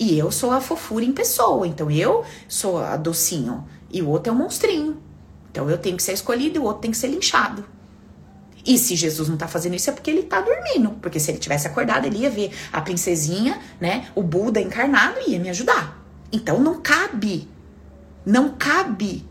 [0.00, 1.66] E eu sou a fofura em pessoa.
[1.66, 3.68] Então eu sou a docinho.
[3.92, 4.96] E o outro é um monstrinho.
[5.50, 7.62] Então eu tenho que ser escolhido e o outro tem que ser linchado.
[8.64, 10.90] E se Jesus não tá fazendo isso é porque ele tá dormindo.
[11.00, 14.08] Porque se ele tivesse acordado, ele ia ver a princesinha, né?
[14.14, 16.00] O Buda encarnado e ia me ajudar.
[16.30, 17.48] Então não cabe.
[18.24, 19.26] Não cabe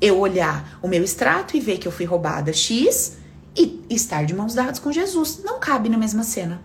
[0.00, 3.16] eu olhar o meu extrato e ver que eu fui roubada X
[3.56, 5.42] e estar de mãos dadas com Jesus.
[5.42, 6.62] Não cabe na mesma cena.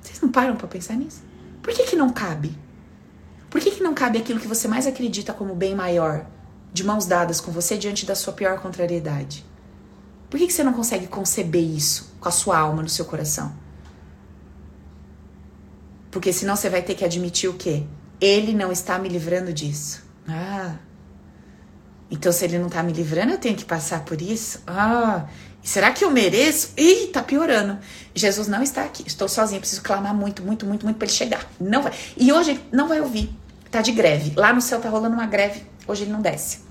[0.00, 1.22] Vocês não param para pensar nisso?
[1.60, 2.56] Por que, que não cabe?
[3.50, 6.26] Por que, que não cabe aquilo que você mais acredita como bem maior?
[6.74, 9.46] De mãos dadas com você diante da sua pior contrariedade?
[10.28, 13.54] Por que, que você não consegue conceber isso com a sua alma no seu coração?
[16.10, 17.84] Porque senão você vai ter que admitir o quê?
[18.20, 20.02] Ele não está me livrando disso.
[20.28, 20.74] Ah.
[22.10, 24.60] Então, se ele não está me livrando, eu tenho que passar por isso?
[24.66, 25.26] Ah.
[25.62, 26.72] Será que eu mereço?
[26.76, 27.78] Ih, tá piorando.
[28.12, 29.04] Jesus não está aqui.
[29.06, 31.48] Estou sozinha, preciso clamar muito, muito, muito, muito para ele chegar.
[31.60, 31.92] Não vai.
[32.16, 33.30] E hoje não vai ouvir.
[33.70, 34.32] Tá de greve.
[34.36, 35.62] Lá no céu tá rolando uma greve.
[35.86, 36.63] Hoje ele não desce.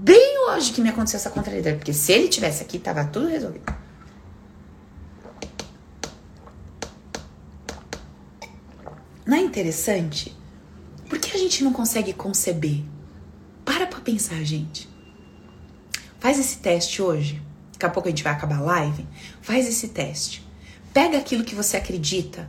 [0.00, 3.64] Bem hoje que me aconteceu essa contrariedade, porque se ele tivesse aqui, tava tudo resolvido.
[9.26, 10.36] Não é interessante?
[11.08, 12.84] Por que a gente não consegue conceber?
[13.64, 14.88] Para pra pensar, gente.
[16.20, 17.42] Faz esse teste hoje.
[17.72, 19.04] Daqui a pouco a gente vai acabar a live.
[19.42, 20.46] Faz esse teste.
[20.94, 22.48] Pega aquilo que você acredita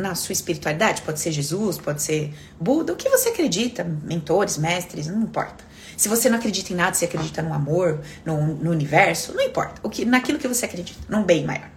[0.00, 5.06] na sua espiritualidade, pode ser Jesus, pode ser Buda, o que você acredita, mentores, mestres,
[5.06, 5.71] não importa.
[5.96, 9.80] Se você não acredita em nada, se acredita no amor, no, no universo, não importa.
[9.82, 11.70] O que, naquilo que você acredita, num bem maior.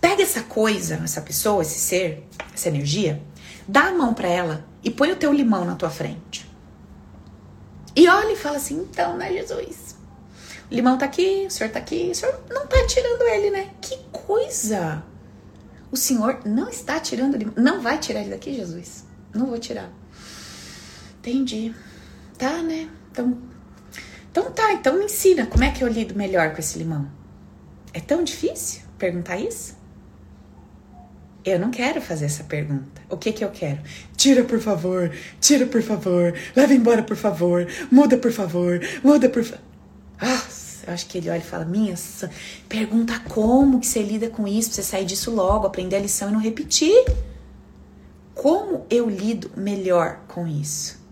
[0.00, 3.22] Pega essa coisa, essa pessoa, esse ser, essa energia,
[3.66, 6.46] dá a mão para ela e põe o teu limão na tua frente.
[7.94, 9.96] E olha e fala assim: então, né, Jesus?
[10.70, 13.70] O limão tá aqui, o senhor tá aqui, o senhor não tá tirando ele, né?
[13.80, 15.02] Que coisa!
[15.90, 17.54] O senhor não está tirando limão.
[17.56, 19.04] Não vai tirar ele daqui, Jesus?
[19.32, 19.90] Não vou tirar.
[21.18, 21.74] Entendi.
[22.36, 22.88] Tá, né?
[23.16, 23.38] Então,
[24.30, 27.10] então tá, então me ensina como é que eu lido melhor com esse limão.
[27.94, 29.74] É tão difícil perguntar isso?
[31.42, 33.00] Eu não quero fazer essa pergunta.
[33.08, 33.78] O que que eu quero?
[34.16, 35.10] Tira, por favor.
[35.40, 36.34] Tira, por favor.
[36.54, 37.66] Leva embora, por favor.
[37.90, 38.80] Muda, por favor.
[39.02, 39.64] Muda, por favor.
[40.20, 41.94] Nossa, eu acho que ele olha e fala: Minha,
[42.68, 46.28] pergunta como que você lida com isso pra você sair disso logo, aprender a lição
[46.28, 47.06] e não repetir.
[48.34, 51.05] Como eu lido melhor com isso?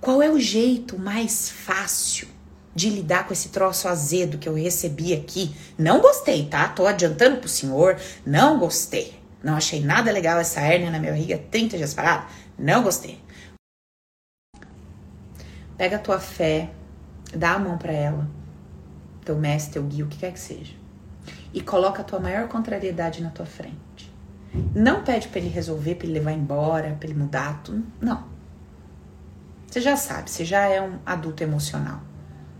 [0.00, 2.28] Qual é o jeito mais fácil
[2.74, 5.54] de lidar com esse troço azedo que eu recebi aqui?
[5.76, 6.68] Não gostei, tá?
[6.68, 9.18] Tô adiantando pro senhor, não gostei.
[9.42, 12.26] Não achei nada legal essa hérnia na minha barriga 30 dias parada.
[12.56, 13.20] Não gostei.
[15.76, 16.70] Pega a tua fé,
[17.34, 18.28] dá a mão para ela,
[19.24, 20.74] teu mestre, teu guia, o que quer que seja,
[21.52, 24.12] e coloca a tua maior contrariedade na tua frente.
[24.74, 27.84] Não pede para ele resolver, para ele levar embora, para ele mudar, tudo.
[28.00, 28.37] Não.
[29.68, 32.00] Você já sabe, você já é um adulto emocional.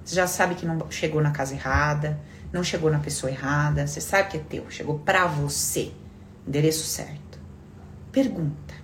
[0.05, 2.21] Você já sabe que não chegou na casa errada,
[2.53, 5.93] não chegou na pessoa errada, você sabe que é teu, chegou para você,
[6.47, 7.39] endereço certo.
[8.13, 8.75] Pergunta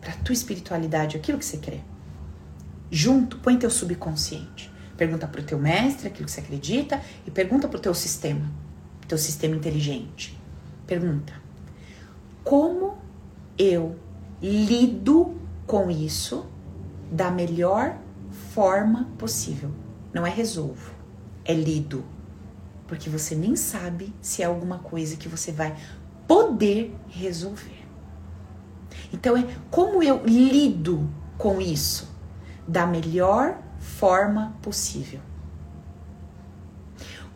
[0.00, 1.80] para tua espiritualidade aquilo que você crê.
[2.90, 4.70] Junto, põe teu subconsciente.
[4.96, 8.46] Pergunta pro teu mestre aquilo que você acredita e pergunta pro teu sistema,
[9.08, 10.38] teu sistema inteligente.
[10.86, 11.32] Pergunta:
[12.44, 12.96] como
[13.58, 13.98] eu
[14.40, 15.34] lido
[15.66, 16.46] com isso
[17.10, 17.96] da melhor
[18.52, 19.70] forma possível.
[20.12, 20.92] Não é resolvo,
[21.44, 22.04] é lido.
[22.86, 25.76] Porque você nem sabe se é alguma coisa que você vai
[26.26, 27.84] poder resolver.
[29.12, 32.12] Então é como eu lido com isso
[32.66, 35.20] da melhor forma possível.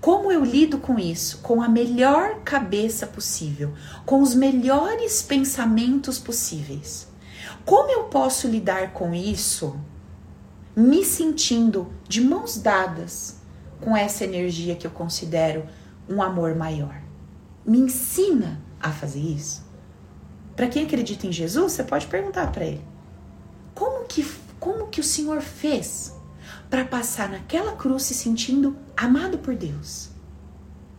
[0.00, 1.38] Como eu lido com isso?
[1.38, 3.74] Com a melhor cabeça possível,
[4.06, 7.07] com os melhores pensamentos possíveis.
[7.68, 9.78] Como eu posso lidar com isso
[10.74, 13.42] me sentindo de mãos dadas
[13.78, 15.66] com essa energia que eu considero
[16.08, 16.98] um amor maior?
[17.66, 19.62] Me ensina a fazer isso?
[20.56, 22.82] Para quem acredita em Jesus, você pode perguntar para ele:
[23.74, 24.26] como que,
[24.58, 26.16] como que o Senhor fez
[26.70, 30.08] para passar naquela cruz se sentindo amado por Deus?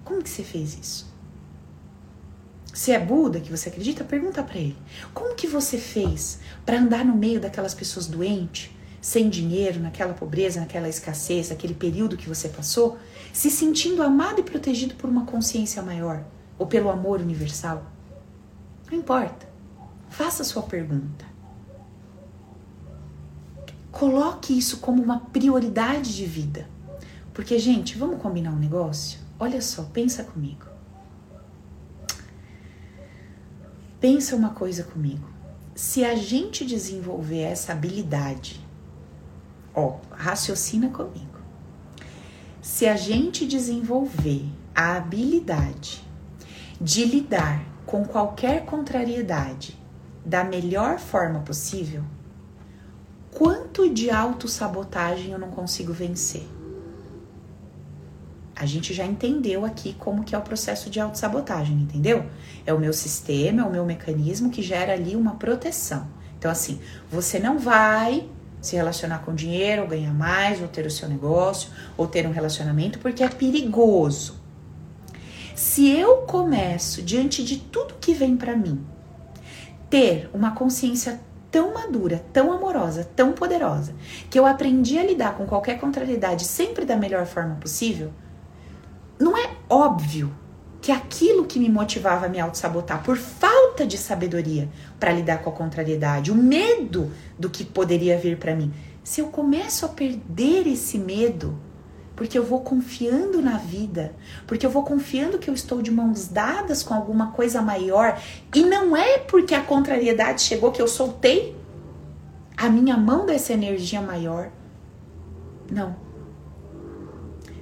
[0.06, 1.09] Como que você fez isso?
[2.80, 4.78] Se é Buda que você acredita, pergunta para ele:
[5.14, 8.72] como que você fez para andar no meio daquelas pessoas doentes,
[9.02, 12.98] sem dinheiro, naquela pobreza, naquela escassez, naquele período que você passou,
[13.34, 16.24] se sentindo amado e protegido por uma consciência maior
[16.58, 17.84] ou pelo amor universal?
[18.90, 19.46] Não importa.
[20.10, 21.26] Faça a sua pergunta.
[23.92, 26.66] Coloque isso como uma prioridade de vida.
[27.34, 29.20] Porque, gente, vamos combinar um negócio?
[29.38, 30.69] Olha só, pensa comigo.
[34.00, 35.28] Pensa uma coisa comigo.
[35.76, 38.66] Se a gente desenvolver essa habilidade,
[39.76, 41.40] ó, raciocina comigo.
[42.62, 46.02] Se a gente desenvolver a habilidade
[46.80, 49.78] de lidar com qualquer contrariedade
[50.26, 52.04] da melhor forma possível,
[53.32, 56.48] quanto de autossabotagem eu não consigo vencer?
[58.60, 62.26] A gente já entendeu aqui como que é o processo de autossabotagem, entendeu?
[62.66, 66.06] É o meu sistema, é o meu mecanismo que gera ali uma proteção.
[66.38, 66.78] Então, assim,
[67.10, 68.28] você não vai
[68.60, 72.32] se relacionar com dinheiro, ou ganhar mais, ou ter o seu negócio, ou ter um
[72.32, 74.36] relacionamento, porque é perigoso.
[75.56, 78.86] Se eu começo, diante de tudo que vem para mim,
[79.90, 83.96] ter uma consciência tão madura, tão amorosa, tão poderosa,
[84.30, 88.12] que eu aprendi a lidar com qualquer contrariedade sempre da melhor forma possível,
[89.20, 90.34] não é óbvio
[90.82, 95.50] que aquilo que me motivava a me auto-sabotar por falta de sabedoria para lidar com
[95.50, 100.66] a contrariedade, o medo do que poderia vir para mim, se eu começo a perder
[100.68, 101.60] esse medo,
[102.16, 104.16] porque eu vou confiando na vida,
[104.48, 108.18] porque eu vou confiando que eu estou de mãos dadas com alguma coisa maior,
[108.56, 111.56] e não é porque a contrariedade chegou que eu soltei
[112.56, 114.50] a minha mão dessa energia maior.
[115.72, 116.09] Não.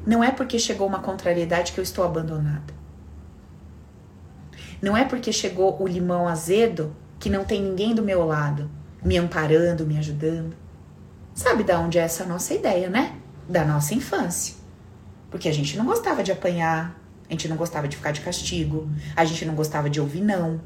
[0.07, 2.73] Não é porque chegou uma contrariedade que eu estou abandonada.
[4.81, 8.71] Não é porque chegou o limão azedo que não tem ninguém do meu lado,
[9.03, 10.55] me amparando, me ajudando.
[11.33, 13.17] Sabe da onde é essa nossa ideia, né?
[13.49, 14.55] Da nossa infância.
[15.29, 16.97] Porque a gente não gostava de apanhar,
[17.27, 20.61] a gente não gostava de ficar de castigo, a gente não gostava de ouvir não.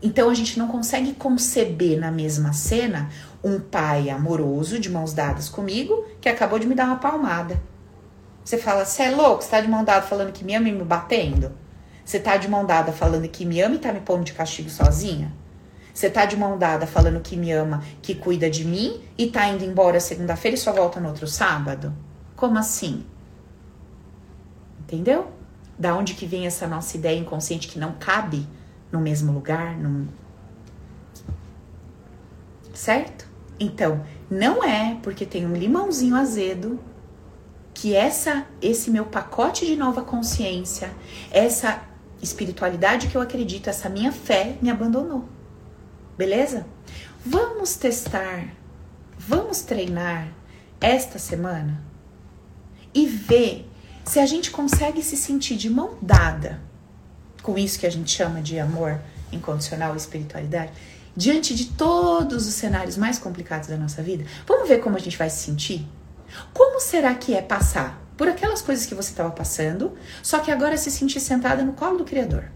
[0.00, 3.10] Então a gente não consegue conceber na mesma cena
[3.42, 7.60] um pai amoroso de mãos dadas comigo que acabou de me dar uma palmada.
[8.44, 9.42] Você fala, você é louco?
[9.42, 11.52] Você tá de mão dada falando que me ama e me batendo?
[12.04, 14.70] Você tá de mão dada falando que me ama e tá me pondo de castigo
[14.70, 15.32] sozinha?
[15.92, 19.46] Você tá de mão dada falando que me ama, que cuida de mim e tá
[19.48, 21.92] indo embora segunda-feira e só volta no outro sábado?
[22.34, 23.04] Como assim?
[24.80, 25.30] Entendeu?
[25.78, 28.48] Da onde que vem essa nossa ideia inconsciente que não cabe
[28.90, 30.08] no mesmo lugar, num...
[32.72, 33.26] certo?
[33.58, 36.80] Então, não é porque tem um limãozinho azedo
[37.74, 40.92] que essa esse meu pacote de nova consciência,
[41.30, 41.82] essa
[42.22, 45.28] espiritualidade que eu acredito, essa minha fé me abandonou.
[46.16, 46.66] Beleza?
[47.24, 48.54] Vamos testar,
[49.18, 50.28] vamos treinar
[50.80, 51.82] esta semana
[52.94, 53.70] e ver
[54.04, 56.60] se a gente consegue se sentir de mão dada
[57.42, 59.00] com isso que a gente chama de amor
[59.32, 60.72] incondicional e espiritualidade,
[61.16, 64.24] diante de todos os cenários mais complicados da nossa vida.
[64.46, 65.86] Vamos ver como a gente vai se sentir?
[66.52, 70.76] Como será que é passar por aquelas coisas que você estava passando, só que agora
[70.76, 72.50] se sentir sentada no colo do Criador?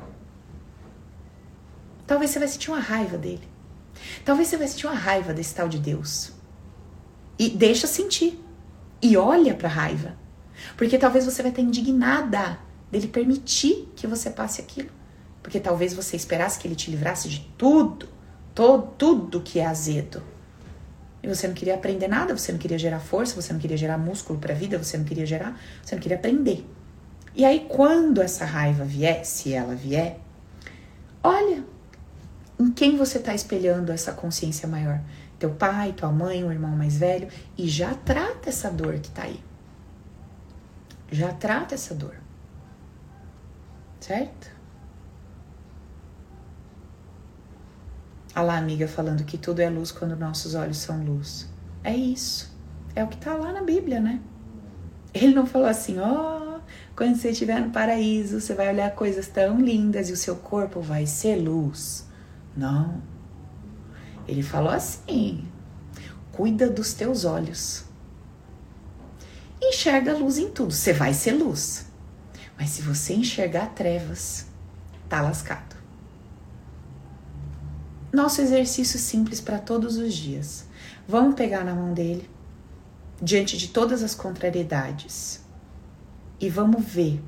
[2.06, 3.48] Talvez você vai sentir uma raiva dele.
[4.24, 6.32] Talvez você vai sentir uma raiva desse tal de Deus.
[7.38, 8.38] E deixa sentir.
[9.00, 10.16] E olha para a raiva.
[10.76, 12.58] Porque talvez você vai estar indignada
[12.90, 14.90] dele permitir que você passe aquilo.
[15.42, 18.08] Porque talvez você esperasse que ele te livrasse de tudo,
[18.54, 20.22] todo, tudo que é azedo.
[21.24, 23.96] E você não queria aprender nada, você não queria gerar força, você não queria gerar
[23.96, 26.68] músculo para a vida, você não queria gerar, você não queria aprender.
[27.34, 30.18] E aí quando essa raiva vier, se ela vier,
[31.22, 31.64] olha
[32.60, 35.00] em quem você está espelhando essa consciência maior.
[35.38, 39.22] Teu pai, tua mãe, o irmão mais velho, e já trata essa dor que está
[39.22, 39.42] aí.
[41.10, 42.16] Já trata essa dor.
[43.98, 44.53] Certo?
[48.34, 51.48] Olha lá, amiga, falando que tudo é luz quando nossos olhos são luz.
[51.82, 52.52] É isso.
[52.94, 54.20] É o que tá lá na Bíblia, né?
[55.12, 56.60] Ele não falou assim, ó, oh,
[56.96, 60.80] quando você estiver no paraíso, você vai olhar coisas tão lindas e o seu corpo
[60.80, 62.08] vai ser luz.
[62.56, 63.00] Não.
[64.26, 65.46] Ele falou assim:
[66.32, 67.84] cuida dos teus olhos
[69.68, 70.72] enxerga luz em tudo.
[70.72, 71.86] Você vai ser luz.
[72.56, 74.46] Mas se você enxergar trevas,
[75.08, 75.73] tá lascado.
[78.14, 80.66] Nosso exercício simples para todos os dias.
[81.08, 82.30] Vamos pegar na mão dele,
[83.20, 85.40] diante de todas as contrariedades,
[86.38, 87.20] e vamos ver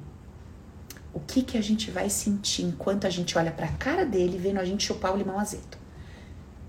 [1.13, 4.39] o que que a gente vai sentir enquanto a gente olha para a cara dele
[4.39, 5.77] vendo a gente chupar o limão azedo.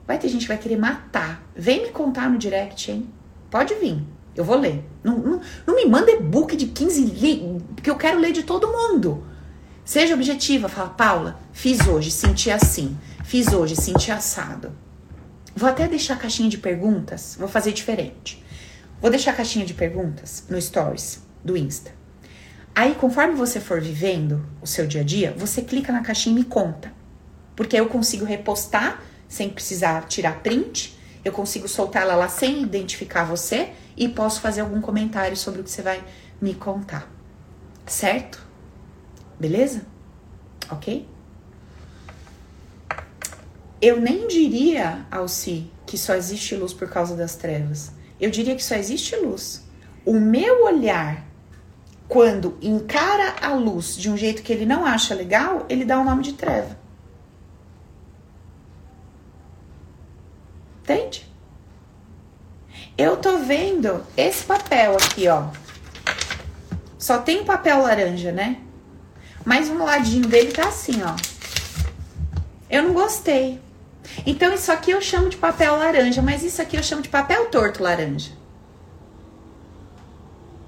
[0.08, 1.48] Vai ter gente que vai querer matar.
[1.56, 3.08] Vem me contar no direct, hein?
[3.52, 4.04] Pode vir.
[4.36, 4.84] Eu vou ler.
[5.04, 8.68] Não, não, não me manda e-book de 15 livros, porque eu quero ler de todo
[8.68, 9.24] mundo.
[9.86, 10.68] Seja objetiva.
[10.68, 12.98] Fala, Paula, fiz hoje, senti assim.
[13.28, 14.72] Fiz hoje, senti assado.
[15.54, 17.36] Vou até deixar a caixinha de perguntas.
[17.38, 18.42] Vou fazer diferente.
[19.02, 21.92] Vou deixar a caixinha de perguntas no Stories do Insta.
[22.74, 26.40] Aí, conforme você for vivendo o seu dia a dia, você clica na caixinha e
[26.40, 26.94] me conta.
[27.54, 30.98] Porque eu consigo repostar sem precisar tirar print.
[31.26, 35.66] Eu consigo soltar ela lá sem identificar você e posso fazer algum comentário sobre o
[35.66, 36.02] que você vai
[36.40, 37.12] me contar.
[37.86, 38.42] Certo?
[39.38, 39.82] Beleza?
[40.72, 41.17] Ok?
[43.82, 47.92] Eu nem diria, Alci, que só existe luz por causa das trevas.
[48.20, 49.64] Eu diria que só existe luz.
[50.04, 51.24] O meu olhar,
[52.08, 56.04] quando encara a luz de um jeito que ele não acha legal, ele dá o
[56.04, 56.78] nome de treva.
[60.82, 61.28] Entende?
[62.98, 65.50] Eu tô vendo esse papel aqui, ó.
[66.98, 68.60] Só tem papel laranja, né?
[69.46, 71.16] Mas um ladinho dele tá assim, ó.
[72.70, 73.62] Eu não gostei.
[74.26, 77.46] Então isso aqui eu chamo de papel laranja, mas isso aqui eu chamo de papel
[77.48, 78.32] torto laranja.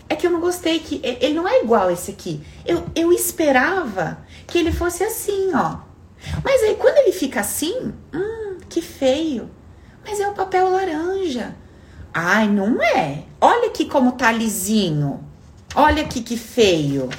[0.07, 2.41] É que eu não gostei que ele não é igual esse aqui.
[2.65, 5.77] Eu, eu esperava que ele fosse assim, ó.
[6.43, 9.49] Mas aí quando ele fica assim, hum, que feio.
[10.03, 11.55] Mas é o papel laranja.
[12.13, 13.23] Ai, não é.
[13.39, 15.23] Olha aqui como tá lisinho.
[15.75, 17.09] Olha aqui que feio.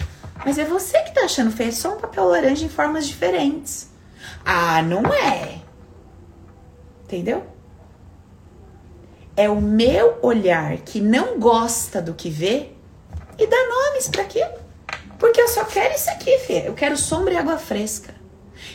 [0.44, 1.68] Mas é você que tá achando feio.
[1.68, 3.88] É só um papel laranja em formas diferentes.
[4.44, 5.60] Ah, não é.
[7.10, 7.42] Entendeu?
[9.36, 12.68] É o meu olhar que não gosta do que vê
[13.36, 14.52] e dá nomes para aquilo.
[15.18, 16.66] Porque eu só quero isso aqui, filha.
[16.66, 18.14] Eu quero sombra e água fresca.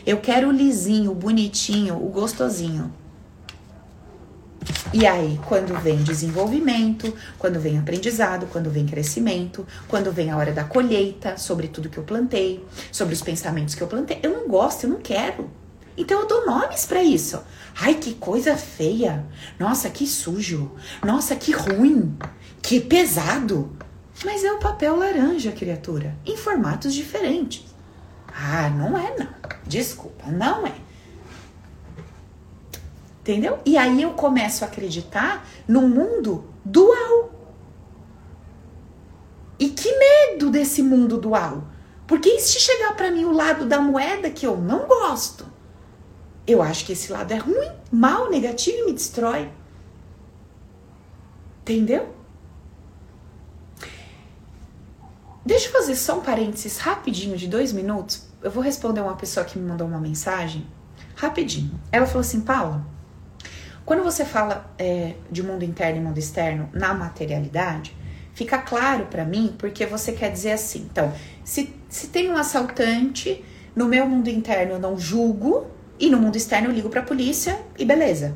[0.05, 2.93] Eu quero o lisinho, o bonitinho, o gostosinho.
[4.93, 10.51] E aí, quando vem desenvolvimento, quando vem aprendizado, quando vem crescimento, quando vem a hora
[10.51, 14.49] da colheita, sobre tudo que eu plantei, sobre os pensamentos que eu plantei, eu não
[14.49, 15.49] gosto, eu não quero.
[15.97, 17.41] Então eu dou nomes para isso.
[17.79, 19.25] Ai, que coisa feia.
[19.59, 20.71] Nossa, que sujo.
[21.03, 22.17] Nossa, que ruim.
[22.61, 23.75] Que pesado.
[24.23, 27.65] Mas é o papel laranja, criatura, em formatos diferentes.
[28.33, 29.27] Ah, não é não.
[29.65, 30.73] Desculpa, não é.
[33.21, 33.59] Entendeu?
[33.65, 37.31] E aí eu começo a acreditar no mundo dual.
[39.57, 41.63] E que medo desse mundo dual.
[42.05, 45.54] Porque e se chegar para mim o lado da moeda que eu não gosto?
[46.47, 49.49] Eu acho que esse lado é ruim, mal, negativo e me destrói.
[51.61, 52.13] Entendeu?
[55.45, 58.27] Deixa eu fazer só um parênteses rapidinho de dois minutos.
[58.41, 60.65] Eu vou responder uma pessoa que me mandou uma mensagem
[61.15, 61.79] rapidinho.
[61.91, 62.85] Ela falou assim, Paula,
[63.85, 67.95] quando você fala é, de mundo interno e mundo externo na materialidade,
[68.33, 70.87] fica claro para mim porque você quer dizer assim.
[70.91, 75.67] Então, se, se tem um assaltante, no meu mundo interno eu não julgo,
[75.99, 78.35] e no mundo externo eu ligo para a polícia e beleza.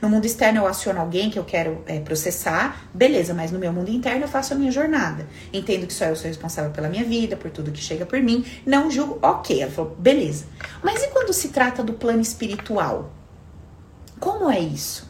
[0.00, 3.72] No mundo externo eu aciono alguém que eu quero é, processar, beleza, mas no meu
[3.72, 5.26] mundo interno eu faço a minha jornada.
[5.52, 8.44] Entendo que só eu sou responsável pela minha vida, por tudo que chega por mim.
[8.66, 9.62] Não julgo, ok.
[9.62, 10.46] Ela falou, beleza.
[10.82, 13.12] Mas e quando se trata do plano espiritual?
[14.18, 15.08] Como é isso?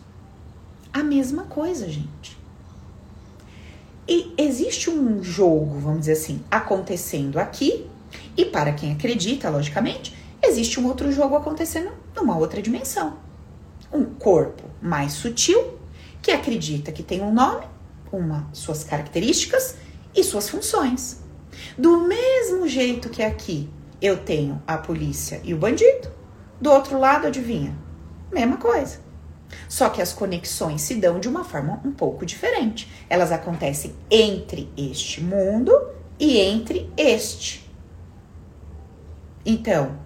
[0.93, 2.39] A mesma coisa, gente.
[4.07, 7.87] E existe um jogo, vamos dizer assim, acontecendo aqui,
[8.37, 10.15] e para quem acredita, logicamente,
[10.45, 13.19] existe um outro jogo acontecendo numa outra dimensão.
[13.93, 15.79] Um corpo mais sutil
[16.21, 17.67] que acredita que tem um nome,
[18.11, 19.77] uma suas características
[20.15, 21.23] e suas funções.
[21.77, 23.71] Do mesmo jeito que aqui
[24.01, 26.11] eu tenho a polícia e o bandido,
[26.61, 27.77] do outro lado, adivinha?
[28.33, 29.01] Mesma coisa.
[29.69, 32.91] Só que as conexões se dão de uma forma um pouco diferente.
[33.09, 35.73] Elas acontecem entre este mundo
[36.19, 37.71] e entre este.
[39.45, 39.99] Então,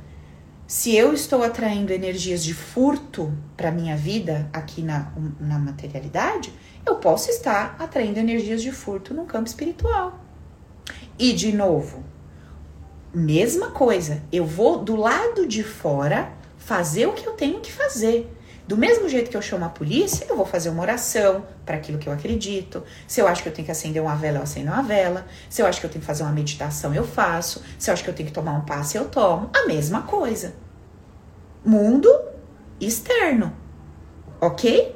[0.68, 5.10] se eu estou atraindo energias de furto para minha vida aqui na,
[5.40, 6.52] na materialidade,
[6.84, 10.20] eu posso estar atraindo energias de furto no campo espiritual.
[11.18, 12.04] E de novo,
[13.14, 18.30] mesma coisa, eu vou do lado de fora fazer o que eu tenho que fazer.
[18.68, 21.96] Do mesmo jeito que eu chamo a polícia, eu vou fazer uma oração para aquilo
[21.96, 22.84] que eu acredito.
[23.06, 25.26] Se eu acho que eu tenho que acender uma vela, eu acendo uma vela.
[25.48, 27.62] Se eu acho que eu tenho que fazer uma meditação, eu faço.
[27.78, 29.48] Se eu acho que eu tenho que tomar um passe, eu tomo.
[29.56, 30.54] A mesma coisa.
[31.64, 32.14] Mundo
[32.78, 33.56] externo.
[34.38, 34.94] Ok?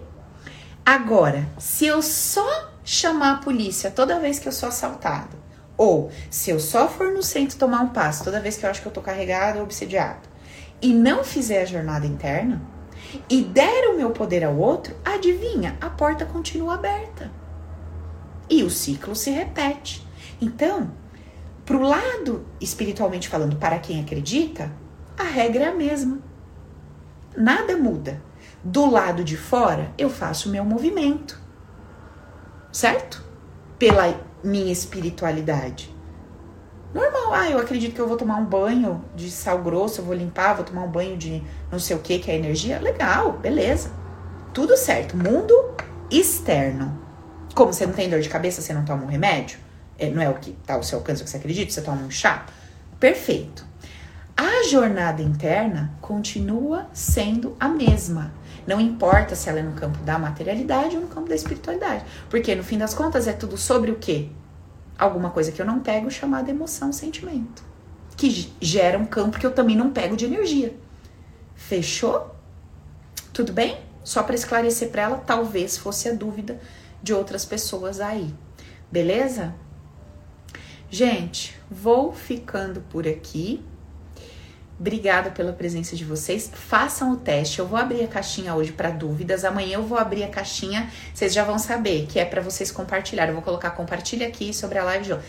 [0.85, 5.35] Agora, se eu só chamar a polícia toda vez que eu sou assaltado,
[5.79, 8.83] ou se eu só for no centro tomar um passo toda vez que eu acho
[8.83, 10.29] que eu tô carregado ou obsediado,
[10.83, 12.61] e não fizer a jornada interna,
[13.29, 17.31] e der o meu poder ao outro, adivinha, a porta continua aberta.
[18.49, 20.07] E o ciclo se repete.
[20.41, 20.91] Então,
[21.65, 24.71] pro lado espiritualmente falando, para quem acredita,
[25.19, 26.19] a regra é a mesma.
[27.37, 28.23] Nada muda.
[28.65, 31.41] Do lado de fora, eu faço o meu movimento.
[32.71, 33.25] Certo?
[33.79, 35.92] Pela minha espiritualidade.
[36.95, 40.15] Normal, ah, eu acredito que eu vou tomar um banho de sal grosso, eu vou
[40.15, 42.79] limpar, vou tomar um banho de não sei o que, que é energia.
[42.79, 43.91] Legal, beleza.
[44.53, 45.17] Tudo certo.
[45.17, 45.55] Mundo
[46.11, 47.01] externo.
[47.55, 49.59] Como você não tem dor de cabeça, você não toma um remédio?
[49.99, 52.03] É, não é o que tá ao seu alcance, o que você acredita, você toma
[52.03, 52.45] um chá?
[53.01, 53.67] Perfeito.
[54.37, 58.33] A jornada interna continua sendo a mesma.
[58.67, 62.05] Não importa se ela é no campo da materialidade ou no campo da espiritualidade.
[62.31, 64.29] Porque no fim das contas é tudo sobre o quê?
[64.99, 67.63] Alguma coisa que eu não pego chamada emoção, sentimento.
[68.17, 70.77] Que gera um campo que eu também não pego de energia.
[71.55, 72.35] Fechou?
[73.33, 73.79] Tudo bem?
[74.05, 76.61] Só para esclarecer para ela, talvez fosse a dúvida
[77.03, 78.35] de outras pessoas aí.
[78.91, 79.55] Beleza?
[80.91, 83.65] Gente, vou ficando por aqui.
[84.79, 86.51] Obrigada pela presença de vocês.
[86.53, 87.59] Façam o teste.
[87.59, 89.45] Eu vou abrir a caixinha hoje para dúvidas.
[89.45, 90.91] Amanhã eu vou abrir a caixinha.
[91.15, 93.29] Vocês já vão saber que é para vocês compartilhar.
[93.29, 95.25] Eu vou colocar compartilha aqui sobre a live de hoje.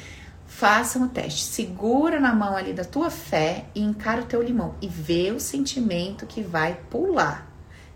[0.48, 1.44] Façam o teste.
[1.44, 5.40] Segura na mão ali da tua fé e encara o teu limão e vê o
[5.40, 7.48] sentimento que vai pular.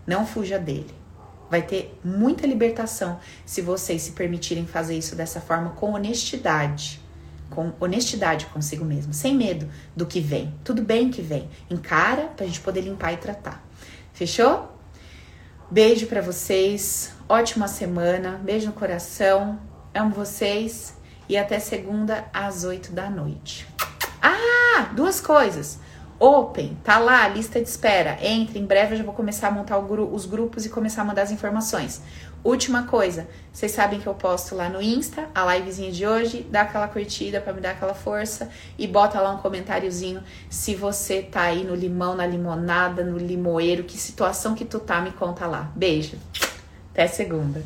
[0.06, 0.94] Não fuja dele.
[1.50, 7.07] Vai ter muita libertação se vocês se permitirem fazer isso dessa forma com honestidade
[7.50, 10.54] com honestidade consigo mesmo, sem medo do que vem.
[10.62, 11.48] Tudo bem que vem.
[11.70, 13.64] Encara pra gente poder limpar e tratar.
[14.12, 14.72] Fechou?
[15.70, 17.12] Beijo para vocês.
[17.28, 18.40] Ótima semana.
[18.42, 19.58] Beijo no coração.
[19.94, 20.96] Amo vocês
[21.28, 23.66] e até segunda às 8 da noite.
[24.22, 25.78] Ah, duas coisas.
[26.20, 28.18] Open, tá lá, a lista de espera.
[28.20, 31.04] Entre, em breve eu já vou começar a montar gru os grupos e começar a
[31.04, 32.02] mandar as informações.
[32.44, 36.62] Última coisa, vocês sabem que eu posto lá no Insta a livezinha de hoje, dá
[36.62, 41.42] aquela curtida para me dar aquela força e bota lá um comentáriozinho se você tá
[41.42, 45.70] aí no limão, na limonada, no limoeiro, que situação que tu tá, me conta lá.
[45.74, 46.16] Beijo.
[46.92, 47.62] Até segunda.